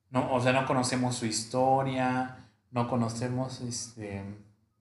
No, 0.10 0.32
o 0.34 0.42
sea, 0.42 0.54
no 0.54 0.66
conocemos 0.66 1.16
su 1.18 1.26
historia, 1.26 2.38
no 2.72 2.88
conocemos 2.88 3.62
este 3.62 4.24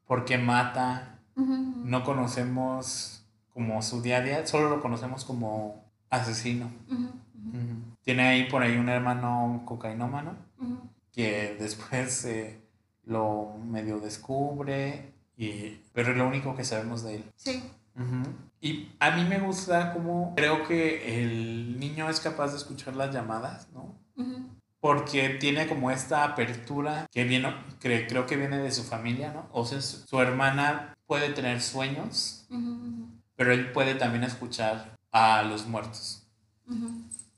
por 0.07 0.25
qué 0.25 0.38
mata, 0.38 1.18
no 1.37 2.02
conocemos 2.02 3.23
como 3.52 3.83
su 3.83 4.02
día 4.02 4.18
a 4.18 4.21
día, 4.23 4.47
solo 4.47 4.71
lo 4.71 4.80
conocemos 4.80 5.25
como 5.25 5.85
asesino. 6.11 6.71
Tiene 8.02 8.26
ahí 8.26 8.50
por 8.50 8.62
ahí 8.62 8.76
un 8.76 8.88
hermano 8.88 9.62
cocainómano 9.64 10.37
que 11.12 11.57
después 11.61 12.25
eh, 12.25 12.61
lo 13.04 13.57
medio 13.64 14.00
descubre, 14.00 15.12
y, 15.37 15.80
pero 15.92 16.12
es 16.12 16.16
lo 16.16 16.26
único 16.26 16.57
que 16.57 16.64
sabemos 16.64 17.02
de 17.02 17.16
él. 17.16 17.25
Sí. 17.37 17.62
Y 18.61 18.92
a 19.00 19.11
mí 19.11 19.25
me 19.25 19.40
gusta 19.40 19.92
como 19.92 20.35
creo 20.37 20.66
que 20.66 21.23
el 21.23 21.78
niño 21.78 22.09
es 22.09 22.21
capaz 22.21 22.52
de 22.52 22.57
escuchar 22.57 22.97
las 22.97 23.12
llamadas, 23.12 23.68
¿no? 23.73 23.95
Porque 24.81 25.31
tiene 25.31 25.67
como 25.67 25.91
esta 25.91 26.25
apertura 26.25 27.07
que 27.11 27.25
viene, 27.25 27.55
que 27.81 28.07
creo 28.07 28.27
que 28.27 28.37
viene 28.37 28.59
de 28.59 28.71
su 28.71 28.85
familia, 28.85 29.33
¿no? 29.33 29.49
O 29.53 29.67
sea, 29.67 29.81
su, 29.81 30.07
su 30.07 30.21
hermana 30.21 30.95
puede 31.09 31.31
tener 31.31 31.61
sueños, 31.61 32.47
pero 33.35 33.53
él 33.53 33.73
puede 33.73 33.95
también 33.95 34.23
escuchar 34.25 34.97
a 35.11 35.43
los 35.43 35.67
muertos. 35.67 36.27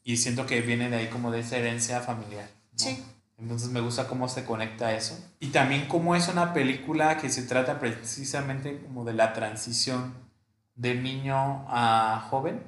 Y 0.03 0.17
siento 0.17 0.45
que 0.45 0.61
viene 0.61 0.91
de 0.91 0.97
ahí 0.97 1.07
como 1.07 1.31
de 1.31 1.41
esa 1.41 1.57
herencia 1.57 2.01
familiar. 2.01 2.49
Sí. 2.75 3.03
Entonces 3.39 3.71
me 3.71 3.81
gusta 3.81 4.09
cómo 4.09 4.29
se 4.29 4.45
conecta 4.45 4.95
eso. 4.95 5.17
Y 5.39 5.49
también 5.49 5.87
cómo 5.87 6.15
es 6.17 6.29
una 6.29 6.53
película 6.53 7.17
que 7.17 7.31
se 7.31 7.45
trata 7.45 7.79
precisamente 7.79 8.83
como 8.83 9.05
de 9.05 9.15
la 9.15 9.33
transición 9.33 10.15
de 10.75 10.95
niño 10.97 11.65
a 11.69 12.27
joven. 12.29 12.61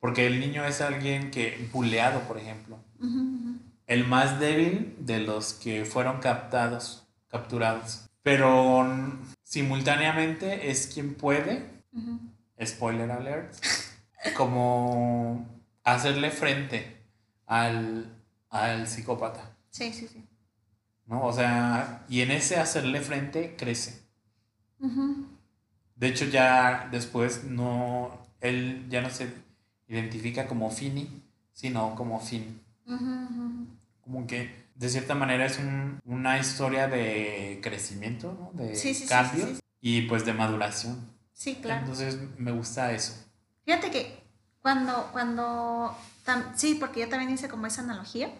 Porque 0.00 0.26
el 0.26 0.40
niño 0.40 0.64
es 0.64 0.80
alguien 0.80 1.30
que, 1.30 1.68
buleado, 1.72 2.20
por 2.20 2.38
ejemplo. 2.38 2.78
El 3.88 4.06
más 4.06 4.38
débil 4.38 4.94
de 5.00 5.18
los 5.18 5.54
que 5.54 5.86
fueron 5.86 6.20
captados, 6.20 7.08
capturados. 7.28 8.06
Pero 8.22 8.86
simultáneamente 9.42 10.70
es 10.70 10.88
quien 10.88 11.14
puede, 11.14 11.64
spoiler 12.62 13.10
alert, 13.10 13.54
como 14.36 15.48
hacerle 15.84 16.30
frente 16.30 16.98
al, 17.46 18.14
al 18.50 18.86
psicópata. 18.86 19.56
Sí, 19.70 19.90
sí, 19.94 20.06
sí. 20.06 20.22
¿No? 21.06 21.24
O 21.24 21.32
sea, 21.32 22.04
y 22.10 22.20
en 22.20 22.30
ese 22.30 22.58
hacerle 22.58 23.00
frente 23.00 23.56
crece. 23.56 24.02
De 25.96 26.08
hecho, 26.08 26.26
ya 26.26 26.88
después 26.92 27.44
no, 27.44 28.18
él 28.42 28.86
ya 28.90 29.00
no 29.00 29.08
se 29.08 29.32
identifica 29.88 30.46
como 30.46 30.70
Fini, 30.70 31.22
sino 31.54 31.94
como 31.94 32.20
Fin. 32.20 32.60
Como 34.08 34.26
que 34.26 34.70
de 34.74 34.88
cierta 34.88 35.14
manera 35.14 35.44
es 35.44 35.60
una 36.06 36.38
historia 36.38 36.88
de 36.88 37.60
crecimiento, 37.62 38.32
¿no? 38.32 38.62
De 38.62 38.72
cambio 39.06 39.46
y 39.82 40.02
pues 40.08 40.24
de 40.24 40.32
maduración. 40.32 41.12
Sí, 41.34 41.56
claro. 41.60 41.80
Entonces 41.80 42.18
me 42.38 42.52
gusta 42.52 42.92
eso. 42.92 43.22
Fíjate 43.66 43.90
que 43.90 44.22
cuando, 44.62 45.10
cuando, 45.12 45.94
sí, 46.54 46.78
porque 46.80 47.00
yo 47.00 47.08
también 47.10 47.30
hice 47.30 47.50
como 47.50 47.66
esa 47.66 47.82
analogía, 47.82 48.32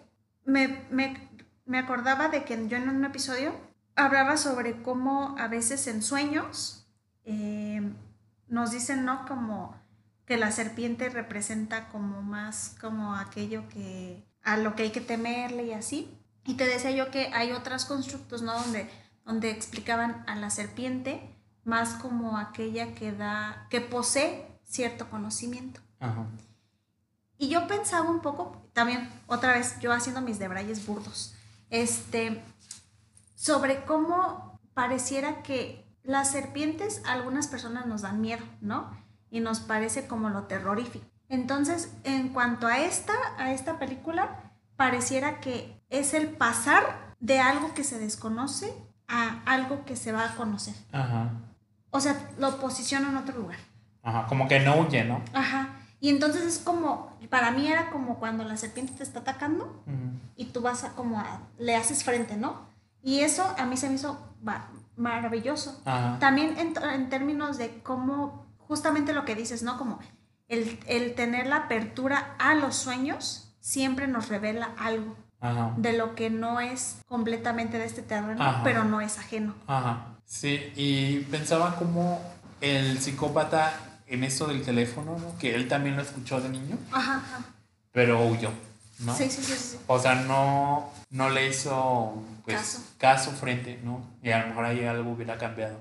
me, 0.47 0.85
me, 0.91 1.79
acordaba 1.79 2.29
de 2.29 2.45
que 2.45 2.67
yo 2.67 2.79
en 2.79 2.89
un 2.89 3.05
episodio 3.05 3.53
hablaba 3.95 4.39
sobre 4.39 4.81
cómo 4.81 5.37
a 5.39 5.49
veces 5.49 5.87
en 5.87 6.03
sueños 6.03 6.89
eh, 7.27 7.93
nos 8.49 8.71
dicen, 8.71 9.05
¿no? 9.05 9.27
Como 9.27 9.77
que 10.25 10.39
la 10.39 10.51
serpiente 10.51 11.11
representa 11.11 11.89
como 11.89 12.23
más 12.23 12.75
como 12.81 13.17
aquello 13.17 13.69
que 13.69 14.28
a 14.43 14.57
lo 14.57 14.75
que 14.75 14.85
hay 14.85 14.91
que 14.91 15.01
temerle 15.01 15.65
y 15.65 15.73
así. 15.73 16.15
Y 16.45 16.55
te 16.55 16.65
decía 16.65 16.91
yo 16.91 17.11
que 17.11 17.29
hay 17.35 17.53
otros 17.53 17.85
constructos, 17.85 18.43
¿no? 18.43 18.55
Donde, 18.55 18.91
donde 19.25 19.51
explicaban 19.51 20.25
a 20.27 20.35
la 20.37 20.51
serpiente 20.51 21.35
más 21.65 21.95
como 21.95 22.39
aquella 22.39 22.95
que 22.95 23.13
da, 23.13 23.67
que 23.69 23.81
posee 23.81 24.47
cierto 24.65 25.11
conocimiento. 25.11 25.81
Y 27.37 27.49
yo 27.49 27.67
pensaba 27.67 28.11
un 28.11 28.21
poco, 28.21 28.69
también, 28.73 29.09
otra 29.27 29.53
vez, 29.53 29.79
yo 29.81 29.93
haciendo 29.93 30.21
mis 30.21 30.39
debrayes 30.39 30.87
burdos, 30.87 31.35
este, 31.71 32.43
sobre 33.35 33.85
cómo 33.85 34.59
pareciera 34.75 35.43
que 35.43 35.87
las 36.03 36.31
serpientes 36.31 37.03
a 37.05 37.13
algunas 37.13 37.47
personas 37.47 37.87
nos 37.87 38.03
dan 38.03 38.21
miedo, 38.21 38.45
¿no? 38.61 38.91
Y 39.31 39.41
nos 39.41 39.61
parece 39.61 40.07
como 40.07 40.31
lo 40.31 40.45
terrorífico. 40.45 41.07
Entonces, 41.29 41.93
en 42.05 42.31
cuanto 42.31 42.67
a 42.67 42.79
esta, 42.79 43.15
a 43.37 43.53
esta 43.53 43.79
película, 43.79 44.53
pareciera 44.77 45.41
que 45.41 45.81
es 45.91 46.15
el 46.15 46.29
pasar 46.29 47.15
de 47.21 47.41
algo 47.41 47.75
que 47.75 47.85
se 47.85 47.99
desconoce 47.99 48.73
a 49.09 49.41
algo 49.47 49.85
que 49.85 49.97
se 49.97 50.13
va 50.13 50.25
a 50.25 50.35
conocer. 50.37 50.75
Ajá. 50.93 51.31
O 51.91 52.01
sea, 52.01 52.17
lo 52.39 52.59
posiciona 52.61 53.09
en 53.09 53.17
otro 53.17 53.37
lugar. 53.39 53.59
Ajá, 54.03 54.27
como 54.27 54.47
que 54.49 54.61
no 54.61 54.77
huye, 54.77 55.05
¿no? 55.05 55.23
Ajá. 55.33 55.79
Y 56.01 56.11
entonces 56.11 56.43
es 56.43 56.59
como, 56.59 57.19
para 57.29 57.51
mí 57.51 57.67
era 57.67 57.91
como 57.91 58.19
cuando 58.19 58.45
la 58.45 58.57
serpiente 58.57 58.93
te 58.93 59.03
está 59.03 59.21
atacando 59.21 59.83
y 60.37 60.47
tú 60.47 60.61
vas 60.61 60.85
a 60.85 60.91
como 60.91 61.19
a, 61.19 61.41
le 61.59 61.75
haces 61.75 62.05
frente, 62.05 62.37
¿no? 62.37 62.69
Y 63.03 63.21
eso 63.21 63.55
a 63.59 63.67
mí 63.67 63.77
se 63.77 63.89
me 63.89 63.97
hizo 63.97 64.19
maravilloso. 64.97 65.81
También 66.21 66.57
en, 66.59 66.75
en, 66.83 67.09
términos 67.09 67.59
de 67.59 67.83
cómo, 67.83 68.47
justamente 68.59 69.13
lo 69.13 69.25
que 69.25 69.35
dices, 69.35 69.63
¿no? 69.63 69.77
Como 69.77 69.99
el, 70.49 70.79
el 70.87 71.15
tener 71.15 71.47
la 71.47 71.57
apertura 71.57 72.35
a 72.39 72.55
los 72.55 72.77
sueños 72.77 73.53
siempre 73.61 74.07
nos 74.09 74.29
revela 74.29 74.71
algo. 74.79 75.17
de 75.77 75.93
lo 75.93 76.15
que 76.17 76.31
no 76.31 76.59
es 76.61 76.97
completamente 77.07 77.79
de 77.79 77.85
este 77.85 78.03
terreno, 78.03 78.61
pero 78.65 78.83
no 78.85 79.01
es 79.01 79.19
ajeno. 79.19 79.55
Ajá. 79.69 80.17
Sí, 80.25 80.73
y 80.75 81.21
pensaba 81.31 81.77
como 81.77 82.21
el 82.61 82.99
psicópata 82.99 83.73
en 84.09 84.25
eso 84.25 84.47
del 84.47 84.63
teléfono, 84.63 85.17
¿no? 85.19 85.39
Que 85.39 85.55
él 85.55 85.69
también 85.69 85.95
lo 85.97 86.03
escuchó 86.03 86.41
de 86.41 86.49
niño. 86.49 86.77
Ajá, 86.91 87.23
Pero 87.93 88.27
huyó, 88.27 88.51
¿no? 89.01 89.15
Sí, 89.15 89.31
sí, 89.31 89.43
sí, 89.43 89.53
sí. 89.55 89.79
O 89.87 89.99
sea, 89.99 90.17
no, 90.17 90.91
no 91.11 91.31
le 91.31 91.47
hizo 91.49 92.21
pues, 92.45 92.83
caso. 92.99 93.31
frente, 93.33 93.79
¿no? 93.85 94.03
Y 94.23 94.31
a 94.31 94.41
lo 94.41 94.49
mejor 94.49 94.65
ahí 94.65 94.85
algo 94.85 95.13
hubiera 95.13 95.39
cambiado. 95.39 95.81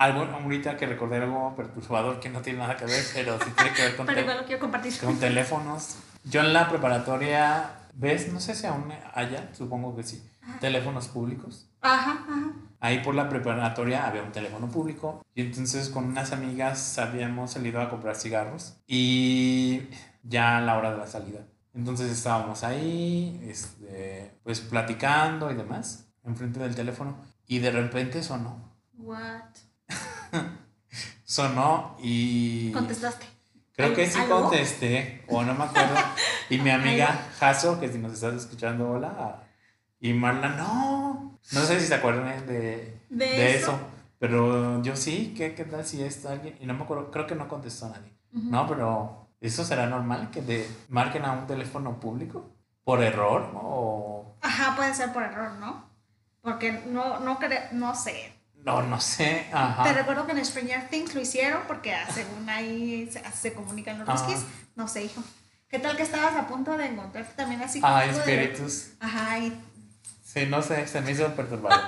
Algo, 0.00 0.22
ahorita 0.22 0.78
que 0.78 0.86
recordé 0.86 1.18
algo 1.18 1.54
perturbador 1.54 2.20
que 2.20 2.30
no 2.30 2.40
tiene 2.40 2.60
nada 2.60 2.74
que 2.74 2.86
ver, 2.86 3.04
pero 3.12 3.38
sí 3.38 3.50
tiene 3.54 3.72
que 3.74 3.82
ver 3.82 3.96
con, 3.96 4.06
compartir. 4.60 4.98
con 4.98 5.20
teléfonos. 5.20 5.98
Yo 6.24 6.40
en 6.40 6.54
la 6.54 6.70
preparatoria, 6.70 7.70
¿ves? 7.92 8.32
No 8.32 8.40
sé 8.40 8.54
si 8.54 8.66
aún 8.66 8.90
haya, 9.12 9.50
supongo 9.52 9.94
que 9.94 10.02
sí, 10.02 10.26
teléfonos 10.58 11.08
públicos. 11.08 11.68
Ajá, 11.82 12.12
ajá. 12.26 12.52
Ahí 12.80 13.00
por 13.00 13.14
la 13.14 13.28
preparatoria 13.28 14.06
había 14.06 14.22
un 14.22 14.32
teléfono 14.32 14.68
público 14.70 15.22
y 15.34 15.42
entonces 15.42 15.90
con 15.90 16.06
unas 16.06 16.32
amigas 16.32 16.98
habíamos 16.98 17.50
salido 17.50 17.82
a 17.82 17.90
comprar 17.90 18.16
cigarros 18.16 18.78
y 18.86 19.82
ya 20.22 20.56
a 20.56 20.60
la 20.62 20.78
hora 20.78 20.92
de 20.92 20.96
la 20.96 21.06
salida. 21.08 21.40
Entonces 21.74 22.10
estábamos 22.10 22.64
ahí, 22.64 23.38
este, 23.46 24.34
pues 24.44 24.60
platicando 24.60 25.50
y 25.50 25.54
demás, 25.56 26.06
enfrente 26.24 26.58
del 26.58 26.74
teléfono 26.74 27.18
y 27.46 27.58
de 27.58 27.70
repente 27.70 28.22
sonó. 28.22 28.72
What? 28.96 29.69
sonó 31.24 31.96
y... 32.00 32.72
¿Contestaste? 32.72 33.26
Creo 33.74 33.94
que 33.94 34.06
sí 34.06 34.20
contesté, 34.28 35.24
o 35.28 35.42
no 35.42 35.54
me 35.54 35.64
acuerdo. 35.64 35.94
y 36.50 36.58
mi 36.58 36.70
amiga 36.70 37.28
Jaso, 37.38 37.80
que 37.80 37.88
si 37.88 37.98
nos 37.98 38.12
estás 38.12 38.34
escuchando, 38.34 38.90
hola. 38.90 39.44
Y 40.00 40.12
Marla, 40.12 40.50
no, 40.50 41.38
no 41.52 41.60
sé 41.62 41.80
si 41.80 41.86
se 41.86 41.94
acuerdan 41.94 42.46
de, 42.46 43.00
de, 43.08 43.54
eso? 43.54 43.78
pero 44.18 44.82
yo 44.82 44.96
sí, 44.96 45.34
¿qué, 45.36 45.54
¿qué 45.54 45.64
tal 45.64 45.84
si 45.84 46.02
es 46.02 46.24
alguien? 46.26 46.56
Y 46.60 46.66
no 46.66 46.74
me 46.74 46.82
acuerdo, 46.82 47.10
creo 47.10 47.26
que 47.26 47.34
no 47.34 47.48
contestó 47.48 47.88
nadie. 47.88 48.12
No, 48.32 48.66
pero 48.66 49.28
¿eso 49.40 49.64
será 49.64 49.86
normal 49.86 50.30
que 50.30 50.42
te 50.42 50.68
marquen 50.88 51.24
a 51.24 51.32
un 51.32 51.46
teléfono 51.46 51.98
público? 51.98 52.50
¿Por 52.84 53.02
error? 53.02 53.50
O... 53.54 54.36
Ajá, 54.40 54.74
puede 54.76 54.94
ser 54.94 55.12
por 55.12 55.22
error, 55.22 55.52
¿no? 55.52 55.88
Porque 56.42 56.72
no, 56.86 57.20
no, 57.20 57.38
no 57.72 57.94
sé. 57.94 58.32
No, 58.64 58.82
no 58.82 59.00
sé. 59.00 59.46
Ajá. 59.52 59.82
Te 59.84 59.92
recuerdo 59.92 60.26
que 60.26 60.32
en 60.32 60.44
Stranger 60.44 60.88
Things 60.88 61.14
lo 61.14 61.20
hicieron 61.20 61.62
porque 61.66 61.94
según 62.12 62.48
ahí 62.48 63.10
se, 63.10 63.22
se 63.32 63.54
comunican 63.54 63.98
los 63.98 64.08
ruskis. 64.08 64.44
No 64.76 64.86
sé, 64.88 65.04
hijo. 65.04 65.22
¿Qué 65.68 65.78
tal 65.78 65.96
que 65.96 66.02
estabas 66.02 66.34
a 66.36 66.46
punto 66.46 66.76
de 66.76 66.86
encontrarte 66.86 67.32
también 67.34 67.62
así? 67.62 67.80
Ah, 67.82 68.04
espíritus. 68.04 68.90
Ajá, 69.00 69.38
y 69.38 69.56
Sí, 70.32 70.46
no 70.46 70.62
sé, 70.62 70.86
se 70.86 71.00
me 71.00 71.10
hizo 71.10 71.34
perturbado. 71.34 71.80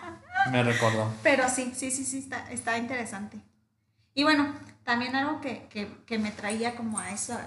me 0.50 0.64
recordó. 0.64 1.12
Pero 1.22 1.48
sí, 1.48 1.72
sí, 1.76 1.92
sí, 1.92 2.04
sí, 2.04 2.18
está, 2.18 2.50
está 2.50 2.76
interesante. 2.76 3.38
Y 4.14 4.24
bueno, 4.24 4.52
también 4.82 5.14
algo 5.14 5.40
que, 5.40 6.18
me 6.18 6.32
traía 6.32 6.74
como 6.74 6.98
a 6.98 7.12
eso, 7.12 7.38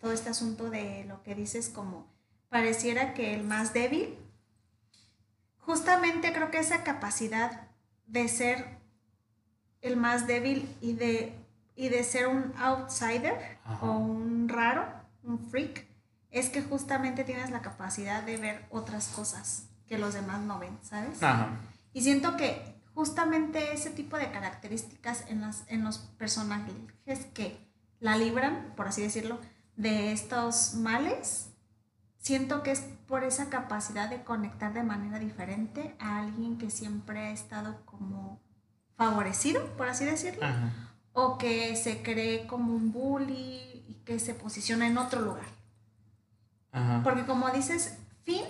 todo 0.00 0.12
este 0.12 0.30
asunto 0.30 0.70
de 0.70 1.04
lo 1.08 1.24
que 1.24 1.34
dices 1.34 1.68
como 1.70 2.06
pareciera 2.50 3.14
que 3.14 3.34
el 3.34 3.42
más 3.42 3.72
débil, 3.72 4.16
justamente 5.58 6.32
creo 6.32 6.52
que 6.52 6.58
esa 6.58 6.84
capacidad 6.84 7.63
de 8.06 8.28
ser 8.28 8.78
el 9.80 9.96
más 9.96 10.26
débil 10.26 10.68
y 10.80 10.94
de, 10.94 11.34
y 11.76 11.88
de 11.88 12.04
ser 12.04 12.28
un 12.28 12.52
outsider 12.58 13.58
o 13.80 13.90
un 13.90 14.48
raro, 14.48 14.86
un 15.22 15.38
freak, 15.38 15.86
es 16.30 16.48
que 16.48 16.62
justamente 16.62 17.24
tienes 17.24 17.50
la 17.50 17.62
capacidad 17.62 18.22
de 18.22 18.36
ver 18.36 18.64
otras 18.70 19.08
cosas 19.08 19.68
que 19.86 19.98
los 19.98 20.14
demás 20.14 20.40
no 20.40 20.58
ven, 20.58 20.78
¿sabes? 20.82 21.18
Y 21.92 22.02
siento 22.02 22.36
que 22.36 22.74
justamente 22.94 23.72
ese 23.72 23.90
tipo 23.90 24.16
de 24.16 24.30
características 24.30 25.24
en, 25.28 25.42
las, 25.42 25.64
en 25.68 25.84
los 25.84 25.98
personajes 25.98 26.74
que 27.34 27.56
la 28.00 28.16
libran, 28.16 28.72
por 28.76 28.88
así 28.88 29.02
decirlo, 29.02 29.38
de 29.76 30.12
estos 30.12 30.74
males, 30.74 31.50
siento 32.24 32.62
que 32.62 32.70
es 32.72 32.80
por 33.06 33.22
esa 33.22 33.50
capacidad 33.50 34.08
de 34.08 34.24
conectar 34.24 34.72
de 34.72 34.82
manera 34.82 35.18
diferente 35.18 35.94
a 36.00 36.20
alguien 36.20 36.56
que 36.56 36.70
siempre 36.70 37.20
ha 37.20 37.30
estado 37.30 37.84
como 37.84 38.40
favorecido, 38.96 39.62
por 39.76 39.88
así 39.88 40.06
decirlo, 40.06 40.46
o 41.12 41.36
que 41.36 41.76
se 41.76 42.02
cree 42.02 42.46
como 42.46 42.74
un 42.74 42.92
bully 42.92 43.84
y 43.86 44.00
que 44.06 44.18
se 44.18 44.32
posiciona 44.32 44.86
en 44.86 44.96
otro 44.96 45.20
lugar. 45.20 45.44
Porque 47.04 47.26
como 47.26 47.50
dices, 47.50 47.98
Finn 48.24 48.46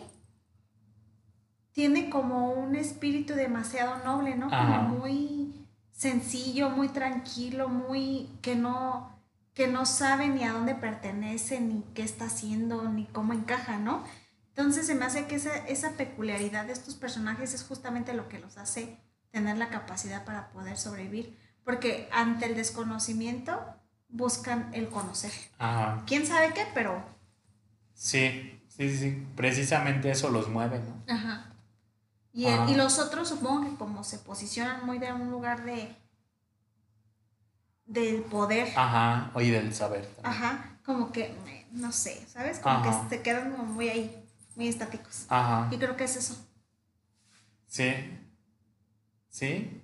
tiene 1.73 2.11
como 2.11 2.53
un 2.53 2.77
espíritu 2.77 3.35
demasiado 3.35 4.05
noble, 4.05 4.37
¿no? 4.37 4.51
Como 4.51 4.83
muy 5.01 5.67
sencillo, 5.91 6.71
muy 6.71 6.91
tranquilo, 6.91 7.69
muy 7.69 8.39
que 8.41 8.55
no 8.55 9.14
que 9.55 9.69
no 9.69 9.87
sabe 9.87 10.29
ni 10.29 10.45
a 10.45 10.53
dónde 10.53 10.75
pertenece, 10.75 11.61
ni 11.61 11.83
qué 11.95 12.03
está 12.03 12.27
haciendo, 12.27 12.89
ni 12.89 13.07
cómo 13.07 13.33
encaja, 13.33 13.79
¿no? 13.79 14.05
Entonces 14.49 14.87
se 14.87 14.95
me 14.95 15.05
hace 15.05 15.27
que 15.27 15.37
esa, 15.37 15.57
esa 15.69 15.93
peculiaridad 15.93 16.65
de 16.67 16.73
estos 16.73 16.95
personajes 16.97 17.55
es 17.55 17.63
justamente 17.65 18.15
lo 18.15 18.29
que 18.29 18.39
los 18.39 18.59
hace 18.59 18.99
tener 19.31 19.57
la 19.57 19.69
capacidad 19.69 20.25
para 20.25 20.51
poder 20.51 20.77
sobrevivir, 20.77 21.39
porque 21.65 22.09
ante 22.13 22.47
el 22.47 22.55
desconocimiento 22.57 23.61
buscan 24.09 24.71
el 24.75 24.89
conocer. 24.89 25.33
Ajá. 25.59 26.03
¿Quién 26.07 26.27
sabe 26.27 26.53
qué? 26.55 26.67
Pero... 26.75 27.05
Sí, 27.95 28.61
sí, 28.69 28.97
sí. 28.97 29.27
Precisamente 29.37 30.11
eso 30.11 30.31
los 30.31 30.49
mueve, 30.49 30.81
¿no? 30.81 31.13
Ajá. 31.13 31.53
Y, 32.33 32.47
el- 32.47 32.69
y 32.71 32.75
los 32.75 32.99
otros 32.99 33.29
supongo 33.29 33.69
que 33.71 33.77
como 33.77 34.03
se 34.05 34.19
posicionan 34.19 34.85
muy 34.85 34.99
de 34.99 35.13
un 35.13 35.31
lugar 35.31 35.65
de 35.65 35.97
del 37.87 38.23
poder, 38.23 38.69
Ajá. 38.77 39.31
Y 39.41 39.51
del 39.51 39.75
saber. 39.75 40.07
también. 40.07 40.27
ajá, 40.27 40.79
como 40.85 41.13
que, 41.13 41.35
no 41.73 41.93
sé, 41.93 42.25
¿sabes? 42.29 42.59
Como 42.59 42.77
Ajá. 42.77 43.09
que 43.09 43.17
se 43.17 43.23
quedan 43.23 43.51
como 43.53 43.65
muy 43.65 43.89
ahí, 43.89 44.25
muy 44.57 44.69
estáticos. 44.69 45.27
Ajá. 45.29 45.69
Y 45.71 45.79
creo 45.79 45.97
que 45.97 46.05
es 46.05 46.17
eso. 46.17 46.47
Sí. 47.67 47.93
Sí. 49.29 49.81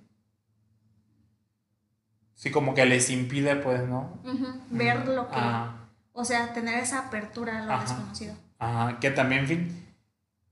Sí, 2.35 2.49
como 2.51 2.73
que 2.73 2.85
les 2.85 3.09
impide, 3.09 3.55
pues, 3.57 3.87
¿no? 3.87 4.19
Ujú, 4.23 4.47
Ver 4.71 5.07
lo 5.07 5.29
que, 5.29 5.35
Ajá. 5.35 5.89
o 6.13 6.25
sea, 6.25 6.53
tener 6.53 6.79
esa 6.79 7.07
apertura 7.07 7.59
a 7.59 7.65
lo 7.65 7.73
Ajá. 7.73 7.83
desconocido. 7.83 8.35
Ajá. 8.57 8.99
Que 8.99 9.11
también, 9.11 9.41
en 9.41 9.47
fin, 9.47 9.87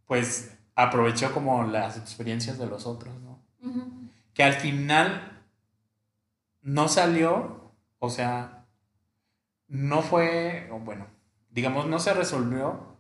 pues 0.05 0.51
aprovechó 0.75 1.33
como 1.33 1.63
las 1.63 1.97
experiencias 1.97 2.57
de 2.59 2.67
los 2.67 2.85
otros, 2.85 3.19
¿no? 3.21 3.43
Ujú. 3.61 4.09
Que 4.33 4.43
al 4.43 4.53
final 4.53 5.28
no 6.61 6.87
salió, 6.87 7.73
o 7.99 8.09
sea, 8.09 8.65
no 9.67 10.01
fue, 10.01 10.69
bueno, 10.83 11.07
digamos, 11.49 11.87
no 11.87 11.99
se 11.99 12.13
resolvió 12.13 12.97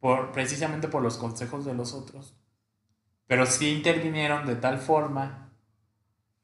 por, 0.00 0.32
precisamente 0.32 0.88
por 0.88 1.02
los 1.02 1.16
consejos 1.16 1.64
de 1.64 1.74
los 1.74 1.94
otros, 1.94 2.36
pero 3.26 3.46
sí 3.46 3.70
intervinieron 3.70 4.46
de 4.46 4.56
tal 4.56 4.78
forma 4.78 5.50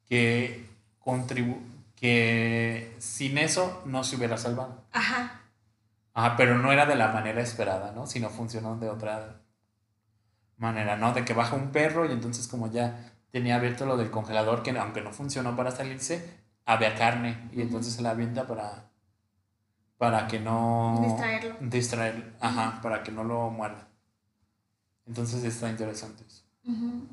que 0.07 0.67
contribu 0.99 1.59
que 1.97 2.95
sin 2.99 3.39
eso 3.39 3.83
no 3.87 4.05
se 4.05 4.17
hubiera 4.17 4.37
salvado. 4.37 4.85
Ajá, 4.93 5.47
Ajá, 6.17 6.35
pero 6.39 6.57
no 6.57 6.73
era 6.73 6.87
de 6.87 6.95
la 6.97 7.09
manera 7.09 7.43
esperada, 7.43 7.93
¿no? 7.93 8.07
Sino 8.07 8.31
funcionó 8.31 8.77
de 8.77 8.89
otra 8.89 9.43
manera, 10.57 10.97
¿no? 10.97 11.13
De 11.13 11.27
que 11.27 11.35
baja 11.35 11.57
un 11.57 11.73
perro 11.73 12.07
y 12.07 12.13
entonces 12.13 12.49
como 12.49 12.71
ya 12.71 13.13
tenía 13.31 13.57
abierto 13.57 13.85
lo 13.85 13.99
del 13.99 14.11
congelador, 14.11 14.63
que 14.63 14.71
aunque 14.79 15.03
no 15.03 15.13
funcionó 15.13 15.55
para 15.57 15.73
salirse, 15.73 16.46
había 16.67 16.95
carne 16.95 17.49
y 17.53 17.63
entonces 17.63 17.95
se 17.95 18.03
la 18.03 18.11
avienta 18.11 18.47
para, 18.47 18.91
para 19.99 20.27
que 20.29 20.39
no... 20.41 21.01
Distraerlo. 21.03 21.57
Distraerlo, 21.61 22.25
ajá, 22.41 22.81
para 22.83 23.03
que 23.03 23.13
no 23.13 23.25
lo 23.25 23.49
muerda. 23.51 23.89
Entonces 25.07 25.43
está 25.45 25.71
interesante 25.71 26.25
eso. 26.27 26.43
ujú. 26.65 27.07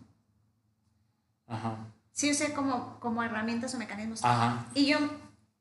Ajá, 1.48 1.78
sí 2.12 2.32
usé 2.32 2.54
como, 2.54 3.00
como 3.00 3.22
herramientas 3.24 3.76
o 3.76 3.78
mecanismos. 3.78 4.24
ajá, 4.24 4.66
Y 4.74 4.88
yo, 4.88 4.98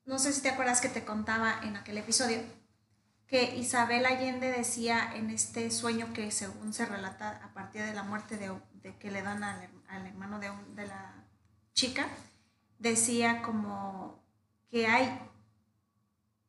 no 0.05 0.17
sé 0.17 0.33
si 0.33 0.41
te 0.41 0.49
acuerdas 0.49 0.81
que 0.81 0.89
te 0.89 1.05
contaba 1.05 1.59
en 1.63 1.75
aquel 1.75 1.97
episodio, 1.97 2.39
que 3.27 3.55
Isabel 3.55 4.05
Allende 4.05 4.49
decía 4.51 5.13
en 5.15 5.29
este 5.29 5.69
sueño 5.71 6.13
que 6.13 6.31
según 6.31 6.73
se 6.73 6.85
relata 6.85 7.41
a 7.43 7.53
partir 7.53 7.83
de 7.83 7.93
la 7.93 8.03
muerte 8.03 8.37
de, 8.37 8.51
de 8.81 8.97
que 8.97 9.11
le 9.11 9.21
dan 9.21 9.43
al, 9.43 9.69
al 9.89 10.07
hermano 10.07 10.39
de, 10.39 10.49
un- 10.51 10.75
de 10.75 10.87
la 10.87 11.25
chica, 11.73 12.07
decía 12.83 13.41
como 13.41 14.21
que 14.69 14.85
hay, 14.87 15.17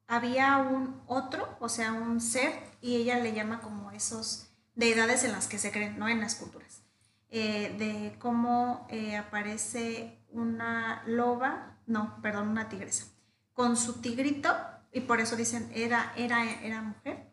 había 0.08 0.58
un 0.58 1.00
otro, 1.06 1.56
o 1.60 1.68
sea, 1.68 1.92
un 1.92 2.20
ser, 2.20 2.52
y 2.80 2.96
ella 2.96 3.18
le 3.20 3.32
llama 3.32 3.60
como 3.60 3.92
esos 3.92 4.50
deidades 4.74 5.24
en 5.24 5.32
las 5.32 5.46
que 5.46 5.58
se 5.58 5.70
creen, 5.70 5.98
¿no? 5.98 6.08
En 6.08 6.20
las 6.20 6.34
culturas. 6.34 6.82
Eh, 7.30 7.74
de 7.78 8.18
cómo 8.18 8.86
eh, 8.90 9.16
aparece 9.16 10.24
una 10.28 11.02
loba, 11.06 11.78
no, 11.86 12.20
perdón, 12.20 12.48
una 12.48 12.68
tigresa, 12.68 13.06
con 13.52 13.76
su 13.76 14.00
tigrito, 14.00 14.52
y 14.92 15.00
por 15.00 15.20
eso 15.20 15.36
dicen 15.36 15.70
era, 15.72 16.12
era, 16.16 16.44
era 16.62 16.82
mujer, 16.82 17.32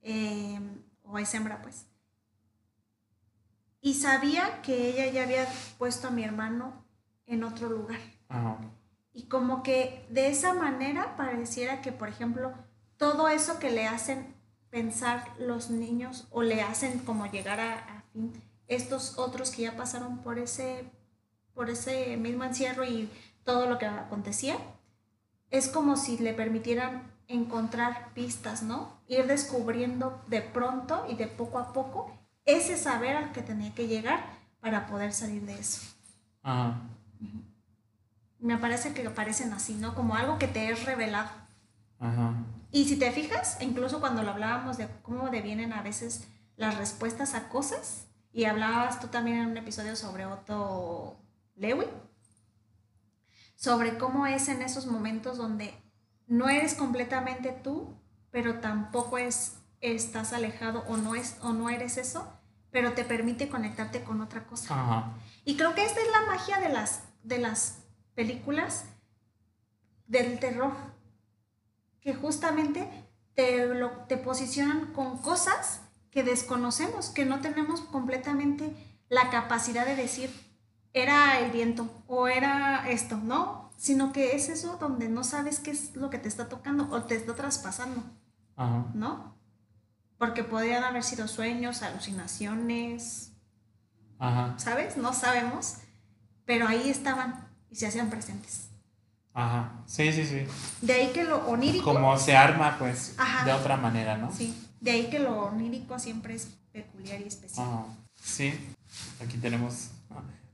eh, 0.00 0.58
o 1.02 1.18
es 1.18 1.32
hembra, 1.34 1.60
pues. 1.60 1.86
Y 3.82 3.94
sabía 3.94 4.62
que 4.62 4.88
ella 4.88 5.10
ya 5.12 5.24
había 5.24 5.46
puesto 5.76 6.08
a 6.08 6.10
mi 6.10 6.24
hermano 6.24 6.86
en 7.26 7.44
otro 7.44 7.68
lugar. 7.68 8.00
Ajá, 8.32 8.58
Y 9.12 9.24
como 9.24 9.62
que 9.62 10.06
de 10.10 10.28
esa 10.28 10.54
manera 10.54 11.16
pareciera 11.16 11.80
que, 11.82 11.92
por 11.92 12.08
ejemplo, 12.08 12.52
todo 12.96 13.28
eso 13.28 13.58
que 13.58 13.70
le 13.70 13.86
hacen 13.86 14.34
pensar 14.70 15.24
los 15.38 15.70
niños 15.70 16.26
o 16.30 16.42
le 16.42 16.62
hacen 16.62 16.98
como 17.00 17.26
llegar 17.26 17.60
a, 17.60 17.74
a 17.74 18.02
fin 18.12 18.32
estos 18.68 19.18
otros 19.18 19.50
que 19.50 19.62
ya 19.62 19.76
pasaron 19.76 20.18
por 20.18 20.38
ese, 20.38 20.90
por 21.54 21.70
ese 21.70 22.16
mismo 22.16 22.44
encierro 22.44 22.84
y 22.84 23.10
todo 23.44 23.66
lo 23.66 23.78
que 23.78 23.86
acontecía, 23.86 24.56
es 25.50 25.68
como 25.68 25.96
si 25.96 26.18
le 26.18 26.32
permitieran 26.32 27.12
encontrar 27.28 28.12
pistas, 28.14 28.62
¿no? 28.62 29.00
Ir 29.06 29.26
descubriendo 29.26 30.22
de 30.28 30.42
pronto 30.42 31.04
y 31.08 31.16
de 31.16 31.26
poco 31.26 31.58
a 31.58 31.72
poco 31.72 32.18
ese 32.44 32.76
saber 32.76 33.16
al 33.16 33.32
que 33.32 33.42
tenía 33.42 33.74
que 33.74 33.88
llegar 33.88 34.24
para 34.60 34.86
poder 34.86 35.12
salir 35.12 35.42
de 35.42 35.58
eso. 35.58 35.82
ajá, 36.42 36.82
Me 38.42 38.58
parece 38.58 38.92
que 38.92 39.06
aparecen 39.06 39.52
así, 39.52 39.74
¿no? 39.74 39.94
Como 39.94 40.16
algo 40.16 40.38
que 40.38 40.48
te 40.48 40.68
es 40.70 40.84
revelado. 40.84 41.30
ajá, 42.00 42.34
Y 42.72 42.86
si 42.88 42.96
te 42.96 43.12
fijas, 43.12 43.58
incluso 43.60 44.00
cuando 44.00 44.22
lo 44.22 44.32
hablábamos 44.32 44.76
de 44.76 44.88
cómo 45.02 45.30
devienen 45.30 45.72
a 45.72 45.82
veces 45.82 46.26
las 46.56 46.76
respuestas 46.76 47.34
a 47.34 47.48
cosas, 47.48 48.08
y 48.32 48.44
hablabas 48.46 48.98
tú 48.98 49.08
también 49.08 49.38
en 49.38 49.46
un 49.50 49.56
episodio 49.58 49.94
sobre 49.94 50.26
Otto 50.26 51.16
Lewy, 51.54 51.86
sobre 53.54 53.96
cómo 53.96 54.26
es 54.26 54.48
en 54.48 54.62
esos 54.62 54.86
momentos 54.86 55.36
donde 55.38 55.74
no 56.26 56.48
eres 56.48 56.74
completamente 56.74 57.52
tú, 57.52 57.94
pero 58.30 58.58
tampoco 58.60 59.18
es, 59.18 59.58
estás 59.80 60.32
alejado 60.32 60.82
o 60.88 60.96
no, 60.96 61.14
es, 61.14 61.36
o 61.42 61.52
no 61.52 61.70
eres 61.70 61.96
eso, 61.98 62.26
pero 62.70 62.94
te 62.94 63.04
permite 63.04 63.48
conectarte 63.48 64.02
con 64.02 64.20
otra 64.20 64.46
cosa. 64.46 64.74
ajá, 64.74 65.12
Y 65.44 65.56
creo 65.56 65.74
que 65.74 65.84
esta 65.84 66.00
es 66.00 66.10
la 66.10 66.26
magia 66.26 66.58
de 66.58 66.70
las, 66.70 67.04
de 67.22 67.38
las 67.38 67.81
películas 68.14 68.86
del 70.06 70.38
terror, 70.38 70.72
que 72.00 72.14
justamente 72.14 72.88
te, 73.34 73.66
lo, 73.66 73.90
te 74.08 74.16
posicionan 74.16 74.92
con 74.92 75.18
cosas 75.18 75.80
que 76.10 76.22
desconocemos, 76.22 77.08
que 77.08 77.24
no 77.24 77.40
tenemos 77.40 77.80
completamente 77.80 78.74
la 79.08 79.30
capacidad 79.30 79.86
de 79.86 79.96
decir, 79.96 80.30
era 80.92 81.40
el 81.40 81.50
viento 81.50 81.88
o 82.06 82.28
era 82.28 82.88
esto, 82.90 83.16
¿no? 83.16 83.70
Sino 83.76 84.12
que 84.12 84.36
es 84.36 84.48
eso 84.48 84.76
donde 84.78 85.08
no 85.08 85.24
sabes 85.24 85.58
qué 85.58 85.70
es 85.70 85.96
lo 85.96 86.10
que 86.10 86.18
te 86.18 86.28
está 86.28 86.48
tocando 86.48 86.88
o 86.90 87.02
te 87.04 87.16
está 87.16 87.34
traspasando, 87.34 88.02
ajá, 88.56 88.90
¿no? 88.94 89.34
Porque 90.18 90.44
podrían 90.44 90.84
haber 90.84 91.02
sido 91.02 91.26
sueños, 91.28 91.82
alucinaciones, 91.82 93.32
ajá, 94.18 94.58
¿sabes? 94.58 94.98
No 94.98 95.14
sabemos, 95.14 95.78
pero 96.44 96.68
ahí 96.68 96.90
estaban 96.90 97.51
y 97.72 97.76
se 97.76 97.86
hacían 97.86 98.10
presentes. 98.10 98.68
ajá, 99.34 99.72
sí, 99.86 100.12
sí, 100.12 100.26
sí. 100.26 100.44
De 100.82 100.92
ahí 100.92 101.08
que 101.12 101.24
lo 101.24 101.38
onírico, 101.48 101.92
Como 101.92 102.16
se 102.18 102.36
arma, 102.36 102.76
pues, 102.78 103.14
Ajá. 103.16 103.44
de 103.46 103.52
otra 103.52 103.76
manera, 103.78 104.16
¿no? 104.18 104.30
sí, 104.32 104.54
de 104.80 104.90
ahí 104.90 105.06
que 105.10 105.18
lo 105.18 105.46
onírico 105.46 105.98
siempre 105.98 106.34
es 106.34 106.48
peculiar 106.72 107.20
y 107.20 107.24
especial. 107.28 107.66
Ajá. 107.66 107.84
Sí, 108.22 108.52
aquí 109.24 109.38
tenemos 109.38 109.88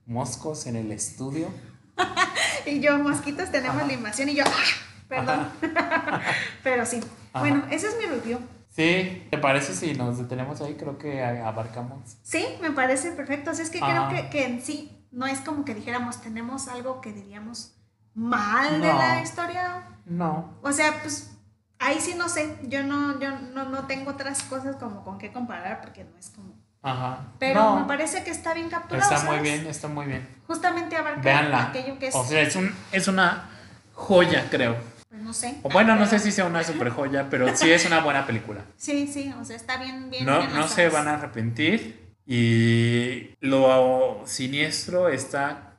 moscos 0.06 0.66
en 0.66 0.76
el 0.76 0.92
estudio. 0.92 1.48
Y 2.66 2.80
yo, 2.80 2.98
mosquitos, 2.98 3.50
tenemos 3.50 3.78
Ajá. 3.78 3.86
la 3.86 3.92
invasión 3.94 4.28
y 4.28 4.34
yo, 4.34 4.44
¡ah! 4.46 5.08
perdón. 5.08 5.48
pero 6.62 6.84
sí. 6.84 7.00
Bueno, 7.32 7.64
ese 7.70 7.86
es 7.88 7.96
mi 7.96 8.04
review. 8.04 8.38
Sí, 8.68 9.26
¿te 9.30 9.38
parece 9.38 9.74
si 9.74 9.94
nos 9.94 10.18
detenemos 10.18 10.60
ahí? 10.60 10.74
Creo 10.74 10.98
que 10.98 11.22
abarcamos. 11.24 11.98
Sí, 12.22 12.44
me 12.60 12.70
parece 12.72 13.12
perfecto. 13.12 13.50
Así 13.50 13.62
es 13.62 13.70
que 13.70 13.80
creo 13.80 14.08
que, 14.10 14.28
que 14.28 14.44
en 14.44 14.60
sí 14.60 14.97
no 15.10 15.26
es 15.26 15.40
como 15.40 15.64
que 15.64 15.74
dijéramos, 15.74 16.20
tenemos 16.20 16.68
algo 16.68 17.00
que 17.00 17.12
diríamos 17.12 17.74
mal 18.14 18.80
de 18.80 18.88
la 18.88 19.22
historia. 19.22 19.84
No. 20.06 20.54
O 20.62 20.72
sea, 20.72 21.00
pues 21.02 21.30
ahí 21.78 21.98
sí 22.00 22.14
no 22.16 22.28
sé. 22.28 22.56
Yo 22.64 22.82
no, 22.82 23.18
yo 23.20 23.30
no, 23.38 23.64
no 23.68 23.86
tengo 23.86 24.10
otras 24.10 24.42
cosas 24.42 24.76
como 24.76 25.04
con 25.04 25.18
qué 25.18 25.32
comparar 25.32 25.80
porque 25.80 26.04
no 26.04 26.16
es 26.18 26.30
como. 26.30 26.54
Ajá. 26.82 27.26
Pero 27.38 27.60
No, 27.60 27.80
me 27.80 27.86
parece 27.86 28.22
que 28.24 28.30
está 28.30 28.54
bien 28.54 28.68
capturado. 28.70 29.12
Está 29.14 29.26
muy 29.30 29.40
bien, 29.40 29.66
está 29.66 29.88
muy 29.88 30.06
bien. 30.06 30.28
Justamente 30.46 30.96
abarca 30.96 31.20
Véanla. 31.20 31.62
aquello 31.68 31.98
que 31.98 32.08
es, 32.08 32.14
O 32.14 32.24
sea, 32.24 32.40
es, 32.40 32.54
un, 32.56 32.74
es 32.92 33.08
una 33.08 33.50
joya, 33.94 34.46
creo. 34.48 34.76
pues 35.08 35.20
no 35.22 35.32
sé. 35.32 35.58
O 35.64 35.68
bueno, 35.70 35.96
no 35.96 36.06
sé 36.06 36.18
si 36.20 36.30
sea 36.30 36.44
una 36.44 36.62
super 36.62 36.90
joya, 36.90 37.26
pero 37.28 37.54
sí 37.56 37.70
es 37.70 37.84
una 37.84 38.00
buena 38.00 38.26
película. 38.26 38.62
Sí, 38.76 39.06
sí, 39.06 39.34
o 39.40 39.44
sea, 39.44 39.56
está 39.56 39.76
bien, 39.78 40.08
bien. 40.08 40.24
No, 40.24 40.38
bien 40.38 40.54
no 40.54 40.68
se 40.68 40.88
van 40.88 41.08
a 41.08 41.14
arrepentir. 41.14 42.07
Y 42.30 43.34
lo 43.40 44.22
siniestro 44.26 45.08
está 45.08 45.78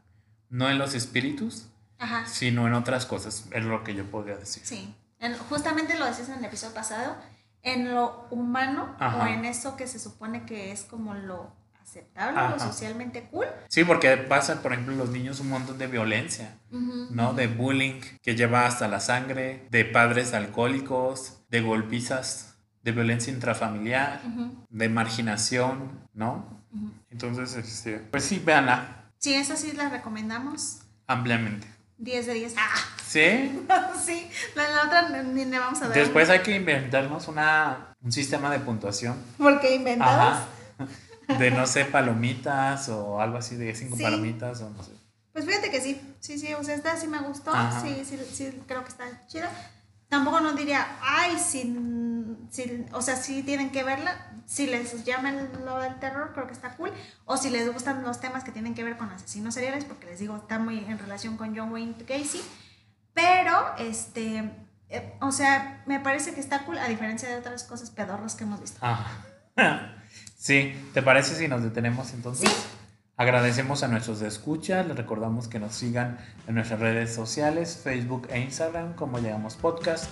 no 0.49 0.67
en 0.69 0.79
los 0.79 0.95
espíritus, 0.95 1.67
Ajá, 1.99 2.25
sino 2.25 2.65
en 2.65 2.73
otras 2.73 3.05
cosas, 3.05 3.45
es 3.51 3.63
lo 3.63 3.83
que 3.83 3.93
yo 3.93 4.03
podría 4.05 4.35
decir. 4.35 4.63
sí. 4.65 4.93
en- 5.19 5.37
justamente 5.37 5.99
lo 5.99 6.05
decías 6.05 6.29
en 6.29 6.39
el 6.39 6.45
episodio 6.45 6.73
pasado, 6.73 7.15
en 7.61 7.93
lo 7.93 8.25
humano 8.31 8.95
o 8.99 9.03
Ajá. 9.03 9.33
en 9.33 9.45
eso 9.45 9.75
que 9.75 9.85
se 9.85 9.99
supone 9.99 10.45
que 10.45 10.71
es 10.71 10.83
como 10.83 11.13
lo 11.13 11.51
aceptable, 11.83 12.33
lo 12.39 12.47
Ajá. 12.55 12.59
socialmente 12.59 13.27
cool. 13.29 13.45
Sí, 13.67 13.83
porque 13.83 14.15
pasa, 14.17 14.61
por 14.63 14.71
ejemplo, 14.73 14.95
los 14.95 15.09
niños 15.09 15.39
un 15.41 15.49
montón 15.49 15.77
de 15.77 15.87
violencia, 15.87 16.57
¿no? 16.71 17.33
De 17.33 17.47
bullying 17.47 17.99
que 18.23 18.35
lleva 18.35 18.65
hasta 18.65 18.87
la 18.87 19.01
sangre, 19.01 19.67
de 19.71 19.83
padres 19.85 20.33
alcohólicos, 20.33 21.41
de 21.49 21.61
golpizas, 21.61 22.55
de 22.83 22.91
violencia 22.91 23.31
intrafamiliar, 23.33 24.21
de 24.69 24.89
marginación, 24.89 26.07
¿no? 26.13 26.45
Entonces, 27.09 27.55
este, 27.55 27.97
pues 27.97 28.23
sí, 28.23 28.41
véanla 28.43 28.95
Sí, 29.17 29.33
eso 29.33 29.55
sí 29.57 29.73
la 29.73 29.89
recomendamos. 29.89 30.79
ampliamente. 31.07 31.67
10 31.97 32.27
de 32.27 32.33
10. 32.35 32.55
Ah, 32.57 32.69
¿Sí? 33.05 33.65
sí, 34.05 34.29
la, 34.55 34.69
la 34.69 34.83
otra 34.85 35.23
ni 35.23 35.43
le 35.43 35.59
vamos 35.59 35.81
a 35.81 35.87
dar. 35.89 35.97
Después 35.97 36.29
hay 36.29 36.39
que 36.39 36.55
inventarnos 36.55 37.27
una, 37.27 37.93
un 38.01 38.11
sistema 38.13 38.49
de 38.49 38.59
puntuación. 38.59 39.17
Porque 39.37 39.75
inventadas. 39.75 40.43
Ajá. 40.77 41.37
De 41.37 41.51
no 41.51 41.67
sé, 41.67 41.83
palomitas 41.85 42.87
o 42.89 43.19
algo 43.21 43.37
así 43.37 43.55
de 43.55 43.75
cinco 43.75 43.97
Sí. 43.97 44.03
palomitas 44.03 44.61
o 44.61 44.69
no 44.69 44.81
sé. 44.81 44.91
Pues 45.33 45.45
fíjate 45.45 45.69
que 45.69 45.79
sí, 45.81 45.99
sí, 46.19 46.39
sí, 46.39 46.53
o 46.53 46.63
sea, 46.63 46.73
esta 46.75 46.95
sí 46.97 47.07
me 47.07 47.19
gustó, 47.19 47.53
Ajá. 47.53 47.81
sí, 47.81 48.03
sí, 48.05 48.17
sí, 48.33 48.61
creo 48.65 48.83
que 48.83 48.89
está 48.89 49.27
chida. 49.27 49.51
Tampoco 50.09 50.39
no 50.39 50.53
diría, 50.53 50.87
ay, 51.01 51.37
sin, 51.37 52.47
sin- 52.49 52.87
o 52.93 53.01
sea, 53.01 53.15
sí 53.15 53.43
tienen 53.43 53.69
que 53.69 53.83
verla, 53.83 54.31
si 54.47 54.65
les 54.65 55.05
llama 55.05 55.29
el- 55.29 55.49
lo 55.63 55.77
del 55.79 55.99
terror, 55.99 56.31
creo 56.33 56.47
que 56.47 56.53
está 56.53 56.75
cool, 56.75 56.91
o 57.25 57.37
si 57.37 57.49
les 57.51 57.71
gustan 57.71 58.01
los 58.03 58.19
temas 58.19 58.43
que 58.43 58.51
tienen 58.51 58.73
que 58.73 58.83
ver 58.83 58.97
con 58.97 59.09
asesinos 59.11 59.53
seriales, 59.53 59.85
porque 59.85 60.07
les 60.07 60.19
digo, 60.19 60.35
está 60.35 60.57
muy 60.57 60.79
en 60.79 60.97
relación 60.97 61.37
con 61.37 61.55
John 61.55 61.71
Wayne 61.71 61.95
Gacy, 62.07 62.41
pero, 63.13 63.75
este, 63.77 64.51
eh, 64.89 65.13
o 65.21 65.31
sea, 65.31 65.83
me 65.85 65.99
parece 65.99 66.33
que 66.33 66.39
está 66.39 66.65
cool, 66.65 66.79
a 66.79 66.87
diferencia 66.87 67.29
de 67.29 67.35
otras 67.37 67.63
cosas 67.63 67.91
pedorras 67.91 68.33
que 68.35 68.43
hemos 68.45 68.59
visto. 68.61 68.79
Ajá. 68.83 69.11
Sí, 70.41 70.73
¿te 70.93 71.01
parece 71.01 71.35
si 71.35 71.49
nos 71.49 71.61
detenemos 71.61 72.13
entonces? 72.13 72.49
Sí. 72.49 72.55
Agradecemos 73.19 73.83
a 73.83 73.89
nuestros 73.89 74.21
escuchas, 74.21 74.87
les 74.87 74.95
recordamos 74.95 75.49
que 75.49 75.59
nos 75.59 75.75
sigan 75.75 76.17
en 76.47 76.55
nuestras 76.55 76.79
redes 76.79 77.13
sociales, 77.13 77.77
Facebook 77.83 78.29
e 78.31 78.39
Instagram, 78.39 78.93
como 78.93 79.19
llegamos 79.19 79.55
podcast, 79.57 80.05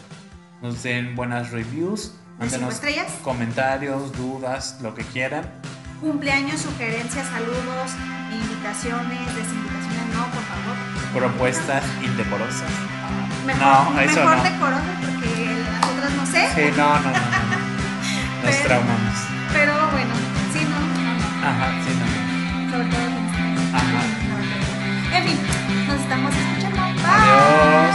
nos 0.61 0.83
den 0.83 1.15
buenas 1.15 1.51
reviews, 1.51 2.11
mándenos 2.37 2.73
estrellas. 2.73 3.07
comentarios, 3.23 4.11
dudas, 4.17 4.79
lo 4.81 4.93
que 4.93 5.03
quieran. 5.05 5.45
Cumpleaños, 6.01 6.59
sugerencias, 6.59 7.25
saludos, 7.27 7.91
invitaciones, 8.29 9.35
desinvitaciones, 9.37 10.07
no, 10.13 10.25
por 10.25 10.43
favor. 10.43 10.75
propuestas 11.13 11.83
indecorosas. 12.03 12.69
Mejor, 13.45 13.61
No, 13.93 14.01
eso 14.01 14.19
mejor 14.19 14.35
no. 14.35 14.43
porque 14.99 15.63
las 15.63 15.91
otras 15.91 16.11
no 16.11 16.25
sé. 16.25 16.49
Sí, 16.53 16.61
no, 16.75 16.87
no, 16.89 16.99
no. 16.99 17.09
no, 17.09 17.11
no. 17.15 17.57
Nos 18.43 18.55
Pero- 18.55 18.67
traumamos. 18.67 19.15
Pero 19.53 19.73
bueno, 19.93 20.13
sí, 20.51 20.59
no. 20.69 21.47
Ajá, 21.47 21.71
sí. 21.87 21.96
Sobre 22.77 22.89
todo 22.89 23.05
con 23.09 23.25
ustedes. 23.25 23.73
Ajá. 23.73 25.17
En 25.17 25.23
fin, 25.23 25.37
nos 25.87 25.99
estamos 25.99 26.31
escuchando. 26.31 26.77
Bye. 26.77 27.05
Adiós. 27.07 27.86